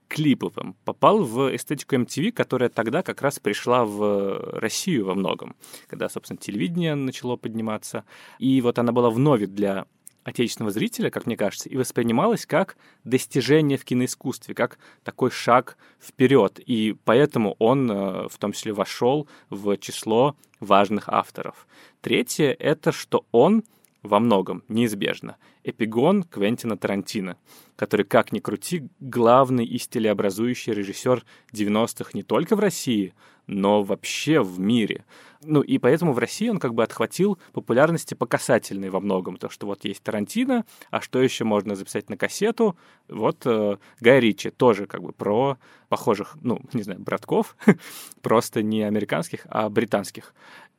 [0.07, 5.55] клиповым, попал в эстетику MTV, которая тогда как раз пришла в Россию во многом,
[5.87, 8.03] когда, собственно, телевидение начало подниматься.
[8.39, 9.85] И вот она была вновь для
[10.23, 16.59] отечественного зрителя, как мне кажется, и воспринималась как достижение в киноискусстве, как такой шаг вперед.
[16.65, 21.67] И поэтому он э, в том числе вошел в число важных авторов.
[22.01, 23.63] Третье— это что он
[24.01, 27.37] во многом, неизбежно, эпигон Квентина Тарантино,
[27.75, 33.13] который, как ни крути, главный и стилеобразующий режиссер 90-х не только в России,
[33.47, 35.05] но вообще в мире.
[35.45, 39.37] Ну и поэтому в России он как бы отхватил популярности по касательной во многом.
[39.37, 42.77] То, что вот есть Тарантино, а что еще можно записать на кассету?
[43.09, 45.57] Вот э, Гай Ричи тоже как бы про
[45.89, 47.57] похожих, ну, не знаю, братков,
[48.21, 50.33] просто не американских, а британских.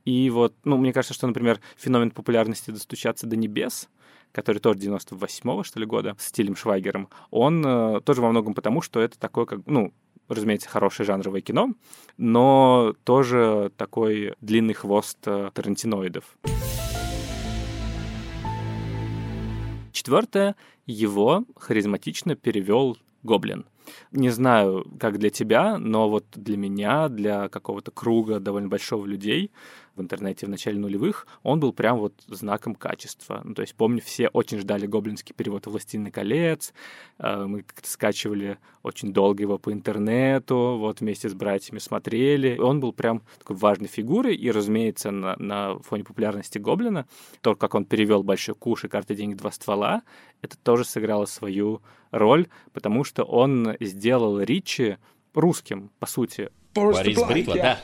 [0.04, 3.88] И вот, ну, мне кажется, что, например, феномен популярности «Достучаться до небес»,
[4.34, 8.82] который тоже 98-го, что ли, года, с Стилем Швайгером, он э, тоже во многом потому,
[8.82, 9.94] что это такое, как, ну,
[10.28, 11.70] разумеется, хорошее жанровое кино,
[12.16, 16.24] но тоже такой длинный хвост э, тарантиноидов.
[19.92, 23.66] Четвертое, его харизматично перевел Гоблин.
[24.10, 29.50] Не знаю, как для тебя, но вот для меня, для какого-то круга довольно большого людей,
[29.96, 33.40] в интернете в начале нулевых, он был прям вот знаком качества.
[33.44, 36.72] Ну, то есть, помню, все очень ждали гоблинский перевод «Властелина колец»,
[37.18, 42.58] э, мы как-то скачивали очень долго его по интернету, вот вместе с братьями смотрели.
[42.58, 47.06] Он был прям такой важной фигурой, и, разумеется, на, на фоне популярности Гоблина,
[47.40, 50.02] то, как он перевел «Большой куш» и «Карты денег два ствола»,
[50.42, 54.98] это тоже сыграло свою роль, потому что он сделал Ричи
[55.34, 56.50] русским, по сути.
[56.74, 57.78] Борис Бритва, да.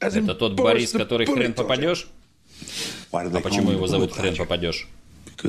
[0.00, 2.08] Это тот Борис, который хрен попадешь?
[3.12, 4.88] А почему его зовут хрен попадешь?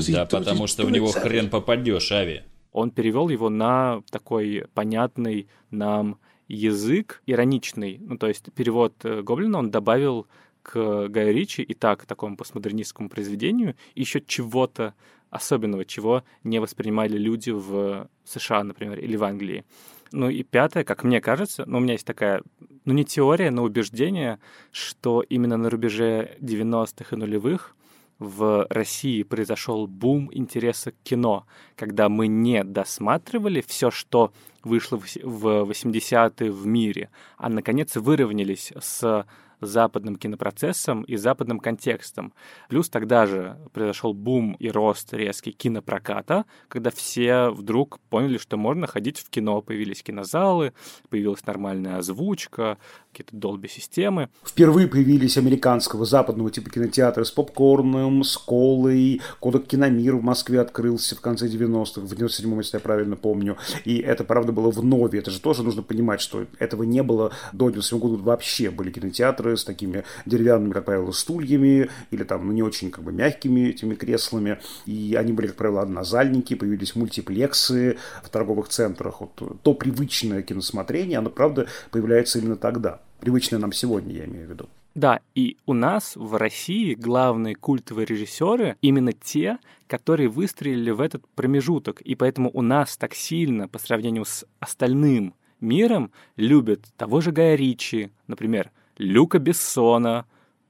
[0.10, 2.44] Да, потому что в него хрен попадешь, Ави.
[2.72, 7.98] Он перевел его на такой понятный нам язык, ироничный.
[8.00, 10.28] Ну, то есть перевод э, Гоблина он добавил
[10.62, 14.94] к Гаю Ричи и так, такому постмодернистскому произведению, еще чего-то
[15.30, 19.64] особенного, чего не воспринимали люди в США, например, или в Англии.
[20.12, 22.42] Ну и пятое, как мне кажется, ну у меня есть такая,
[22.86, 24.40] ну не теория, но убеждение,
[24.72, 27.76] что именно на рубеже 90-х и нулевых
[28.18, 31.46] в России произошел бум интереса к кино,
[31.76, 34.34] когда мы не досматривали все, что
[34.64, 39.26] вышло в 80-е в мире, а наконец выровнялись с
[39.62, 42.34] западным кинопроцессом и западным контекстом.
[42.70, 48.88] Плюс тогда же произошел бум и рост резкий кинопроката, когда все вдруг поняли, что можно
[48.88, 49.62] ходить в кино.
[49.62, 50.74] Появились кинозалы,
[51.10, 52.78] появилась нормальная озвучка,
[53.12, 54.30] какие-то долби-системы.
[54.46, 59.22] Впервые появились американского западного типа кинотеатры с попкорном, с колой.
[59.40, 63.58] Кодек Киномир в Москве открылся в конце 90-х, в 97-м, если я правильно помню.
[63.86, 65.14] И это, правда, было вновь.
[65.14, 68.70] Это же тоже нужно понимать, что этого не было до 97 года вообще.
[68.70, 73.12] Были кинотеатры с такими деревянными, как правило, стульями или там ну, не очень как бы
[73.12, 74.60] мягкими этими креслами.
[74.86, 79.22] И они были, как правило, однозальники, появились мультиплексы в торговых центрах.
[79.22, 84.50] Вот то привычное киносмотрение, оно, правда, появляется именно тогда привычное нам сегодня, я имею в
[84.50, 84.70] виду.
[84.96, 91.28] Да, и у нас в России главные культовые режиссеры именно те, которые выстрелили в этот
[91.36, 92.02] промежуток.
[92.02, 97.56] И поэтому у нас так сильно, по сравнению с остальным миром, любят того же Гая
[97.56, 100.26] Ричи, например, Люка Бессона,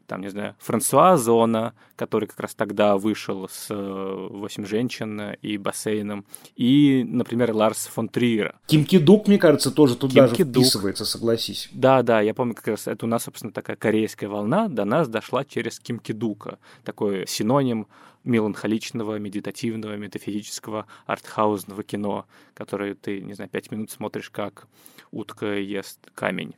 [0.09, 6.25] там, не знаю, Франсуа Зона, который как раз тогда вышел с «Восемь женщин» и «Бассейном»,
[6.55, 8.55] и, например, Ларс фон Триера.
[8.65, 11.69] Ким Дук, мне кажется, тоже туда Ким же вписывается, согласись.
[11.71, 15.07] Да, да, я помню, как раз это у нас, собственно, такая корейская волна до нас
[15.07, 17.87] дошла через Ким Дука, такой синоним
[18.23, 24.67] меланхоличного, медитативного, метафизического, артхаузного кино, которое ты, не знаю, пять минут смотришь, как
[25.11, 26.53] утка ест камень.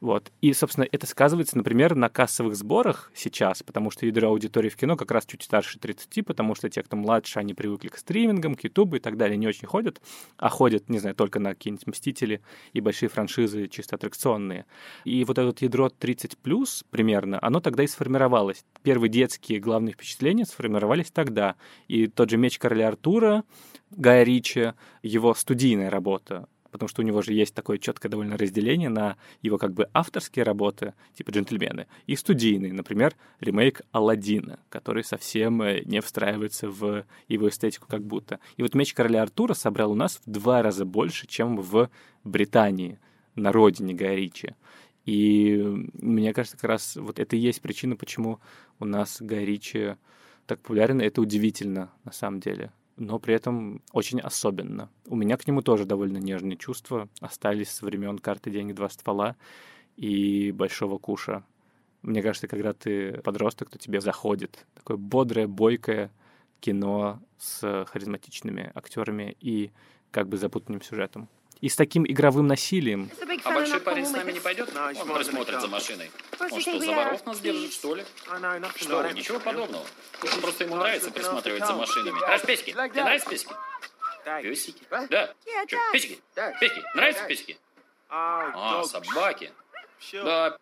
[0.00, 0.30] Вот.
[0.40, 4.96] И, собственно, это сказывается, например, на кассовых сборах сейчас, потому что ядро аудитории в кино
[4.96, 8.64] как раз чуть старше 30, потому что те, кто младше, они привыкли к стримингам, к
[8.64, 10.00] ютубу и так далее, не очень ходят,
[10.36, 12.42] а ходят, не знаю, только на какие-нибудь «Мстители»
[12.72, 14.66] и большие франшизы чисто аттракционные.
[15.04, 18.64] И вот это вот ядро 30 плюс примерно, оно тогда и сформировалось.
[18.82, 21.56] Первые детские главные впечатления сформировались тогда.
[21.88, 23.44] И тот же «Меч короля Артура»,
[23.90, 28.88] Гая Ричи, его студийная работа, потому что у него же есть такое четкое довольно разделение
[28.88, 35.62] на его как бы авторские работы, типа «Джентльмены», и студийные, например, ремейк «Аладдина», который совсем
[35.62, 38.40] э, не встраивается в его эстетику как будто.
[38.56, 41.90] И вот «Меч короля Артура» собрал у нас в два раза больше, чем в
[42.24, 42.98] Британии,
[43.36, 44.54] на родине Гая Ричи.
[45.04, 45.62] И
[45.94, 48.40] мне кажется, как раз вот это и есть причина, почему
[48.80, 49.96] у нас Гай Ричи
[50.46, 51.00] так популярен.
[51.00, 54.90] Это удивительно, на самом деле но при этом очень особенно.
[55.06, 58.72] У меня к нему тоже довольно нежные чувства остались с времен карты «Деньги.
[58.72, 59.36] Два ствола»
[59.96, 61.44] и «Большого куша».
[62.02, 66.10] Мне кажется, когда ты подросток, то тебе заходит такое бодрое, бойкое
[66.60, 69.72] кино с харизматичными актерами и
[70.10, 71.28] как бы запутанным сюжетом
[71.64, 73.10] и с таким игровым насилием.
[73.42, 74.68] А большой парень с нами не пойдет?
[74.76, 76.10] Он присмотрит за машиной.
[76.38, 78.04] Он что, за воров нас держит, что ли?
[78.76, 79.86] Что вы, ничего подобного.
[80.42, 82.22] Просто ему нравится присматривать за машинами.
[82.22, 82.72] Аж песики.
[82.72, 83.54] Тебе нравятся песики?
[84.42, 84.82] Песики?
[85.08, 85.32] Да.
[85.66, 86.20] Что, песики?
[86.60, 86.82] Песики.
[86.94, 87.58] Нравятся песики?
[88.10, 89.50] А, собаки.
[90.12, 90.58] Да,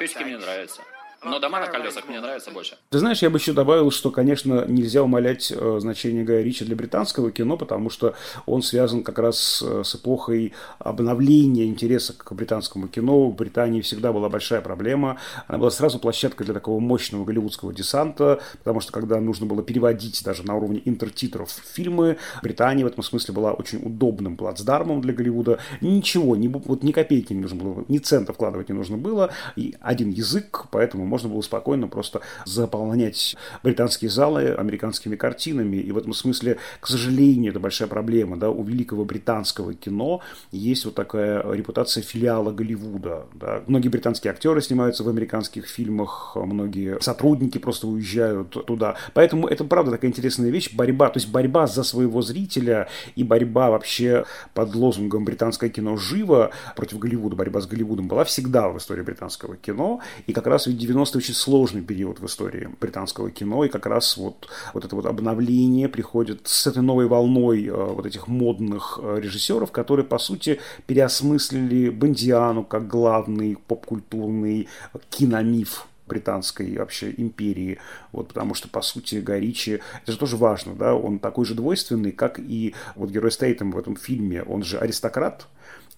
[0.00, 0.82] песики мне нравятся.
[1.22, 2.78] Но дома на колесах мне нравятся больше.
[2.88, 6.74] Ты знаешь, я бы еще добавил, что, конечно, нельзя умалять э, значение Гая Ричи для
[6.74, 8.14] британского кино, потому что
[8.46, 13.28] он связан как раз э, с эпохой обновления интереса к британскому кино.
[13.28, 15.18] В Британии всегда была большая проблема.
[15.46, 20.22] Она была сразу площадкой для такого мощного голливудского десанта, потому что когда нужно было переводить
[20.24, 25.58] даже на уровне интертитров фильмы, Британия в этом смысле была очень удобным плацдармом для Голливуда.
[25.82, 29.30] Ничего, ни, вот ни копейки не нужно было, ни цента вкладывать не нужно было.
[29.56, 35.76] И один язык, поэтому можно было спокойно просто заполнять британские залы американскими картинами.
[35.76, 38.36] И в этом смысле, к сожалению, это большая проблема.
[38.36, 38.50] Да?
[38.50, 40.20] У великого британского кино
[40.52, 43.26] есть вот такая репутация филиала Голливуда.
[43.34, 43.62] Да?
[43.66, 48.96] Многие британские актеры снимаются в американских фильмах, многие сотрудники просто уезжают туда.
[49.14, 50.72] Поэтому это, правда, такая интересная вещь.
[50.72, 56.50] Борьба, то есть борьба за своего зрителя и борьба вообще под лозунгом «британское кино живо»
[56.76, 60.00] против Голливуда, борьба с Голливудом была всегда в истории британского кино.
[60.26, 63.86] И как раз в 90 90-е очень сложный период в истории британского кино, и как
[63.86, 68.98] раз вот, вот это вот обновление приходит с этой новой волной э, вот этих модных
[69.02, 74.68] э, режиссеров, которые, по сути, переосмыслили Бондиану как главный поп-культурный
[75.10, 77.78] киномиф британской вообще империи,
[78.10, 82.10] вот, потому что, по сути, Горичи, это же тоже важно, да, он такой же двойственный,
[82.10, 85.46] как и вот герой Стейтем в этом фильме, он же аристократ,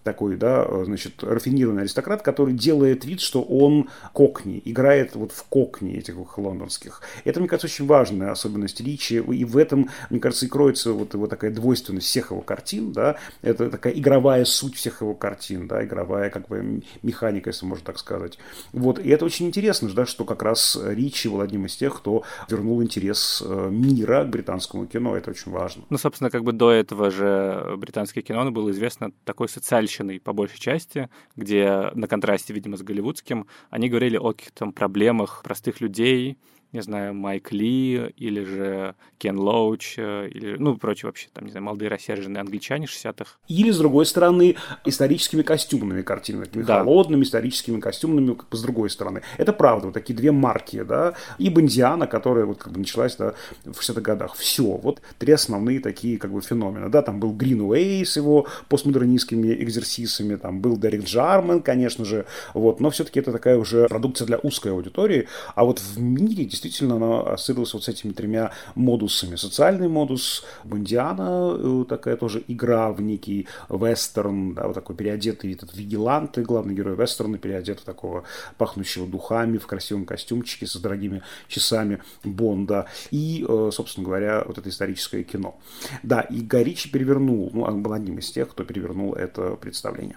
[0.03, 5.94] такой, да, значит, рафинированный аристократ, который делает вид, что он кокни, играет вот в кокни
[5.94, 7.03] этих лондонских.
[7.24, 11.14] Это, мне кажется, очень важная особенность Ричи, и в этом, мне кажется, и кроется вот
[11.14, 15.84] его такая двойственность всех его картин, да, это такая игровая суть всех его картин, да,
[15.84, 18.38] игровая как бы механика, если можно так сказать.
[18.72, 22.24] Вот, и это очень интересно, да, что как раз Ричи был одним из тех, кто
[22.48, 25.84] вернул интерес э, мира к британскому кино, это очень важно.
[25.90, 30.32] Ну, собственно, как бы до этого же британское кино было известно такой социальный женщиной по
[30.32, 36.38] большей части, где на контрасте, видимо, с голливудским, они говорили о каких-то проблемах простых людей,
[36.72, 41.50] не знаю, Майк Ли или же Кен Лоуч, э, или, ну, прочие вообще, там, не
[41.50, 43.36] знаю, молодые рассерженные англичане 60-х.
[43.46, 44.56] Или, с другой стороны,
[44.86, 46.78] историческими костюмными картинами, такими да.
[46.78, 49.22] холодными историческими костюмными, как бы с другой стороны.
[49.36, 53.34] Это правда, вот такие две марки, да, и Бондиана, которая вот как бы началась, да,
[53.64, 54.34] в 60-х годах.
[54.34, 59.52] Все, вот три основные такие как бы феномены, да, там был Гринуэй с его постмодернистскими
[59.62, 64.38] экзерсисами, там был Дерек Джарман, конечно же, вот, но все-таки это такая уже продукция для
[64.38, 66.61] узкой аудитории, а вот в мире действительно
[66.96, 69.36] она ассоциировалась вот с этими тремя модусами.
[69.36, 75.74] Социальный модус, Бондиана, э, такая тоже игра в некий вестерн, да, вот такой переодетый этот
[75.74, 78.24] вигилант, главный герой вестерна, переодетый такого
[78.58, 82.86] пахнущего духами в красивом костюмчике с дорогими часами Бонда.
[83.10, 85.58] И, э, собственно говоря, вот это историческое кино.
[86.02, 90.16] Да, и Горичи перевернул, ну, он был одним из тех, кто перевернул это представление.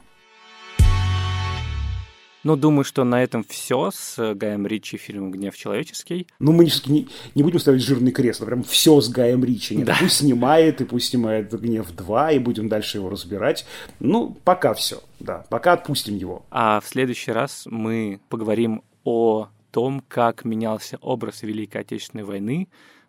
[2.46, 6.28] Ну, думаю, что на этом все с Гаем Ричи фильмом «Гнев человеческий».
[6.38, 9.76] Ну, мы не, не будем ставить жирный крест, а прям все с Гаем Ричи.
[9.76, 9.98] Нет, да.
[10.00, 13.66] Пусть снимает, и пусть снимает «Гнев 2», и будем дальше его разбирать.
[14.00, 16.46] Ну, пока все, да, пока отпустим его.
[16.52, 22.68] А в следующий раз мы поговорим о том, как менялся образ Великой Отечественной войны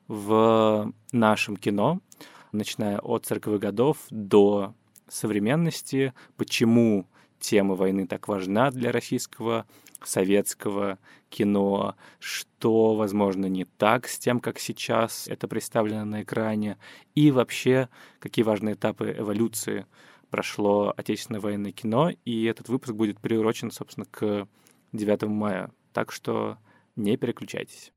[0.09, 2.01] в нашем кино,
[2.53, 4.73] начиная от 40-х годов до
[5.11, 7.07] современности, почему
[7.41, 9.67] тема войны так важна для российского
[10.03, 10.99] советского
[11.31, 16.79] кино, что, возможно, не так с тем, как сейчас это представлено на экране,
[17.15, 19.87] и вообще, какие важные этапы эволюции
[20.31, 24.47] прошло отечественное военное кино, и этот выпуск будет приурочен, собственно, к
[24.93, 25.71] 9 мая.
[25.93, 26.59] Так что
[26.95, 27.93] не переключайтесь.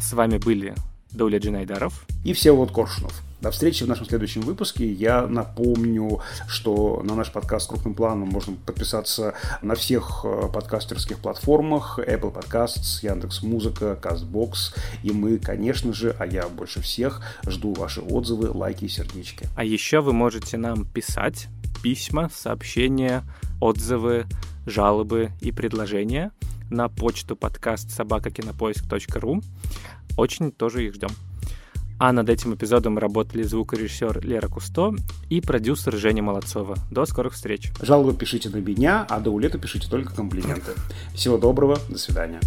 [0.00, 0.74] С вами были
[1.10, 3.27] Дауля Джинайдаров и Всеволод Коршунов.
[3.40, 4.90] До встречи в нашем следующем выпуске.
[4.90, 12.00] Я напомню, что на наш подкаст крупным планом можно подписаться на всех э, подкастерских платформах.
[12.00, 14.74] Apple Podcasts, Яндекс Музыка, Castbox.
[15.04, 19.46] И мы, конечно же, а я больше всех, жду ваши отзывы, лайки и сердечки.
[19.54, 21.46] А еще вы можете нам писать
[21.80, 23.22] письма, сообщения,
[23.60, 24.26] отзывы,
[24.66, 26.32] жалобы и предложения
[26.70, 29.42] на почту подкаст собакакинопоиск.ру.
[30.16, 31.10] Очень тоже их ждем.
[31.98, 34.94] А над этим эпизодом работали звукорежиссер Лера Кусто
[35.28, 36.76] и продюсер Женя Молодцова.
[36.90, 37.72] До скорых встреч.
[37.80, 40.72] Жалобы пишите на меня, а до улета пишите только комплименты.
[41.14, 42.40] Всего доброго, до свидания.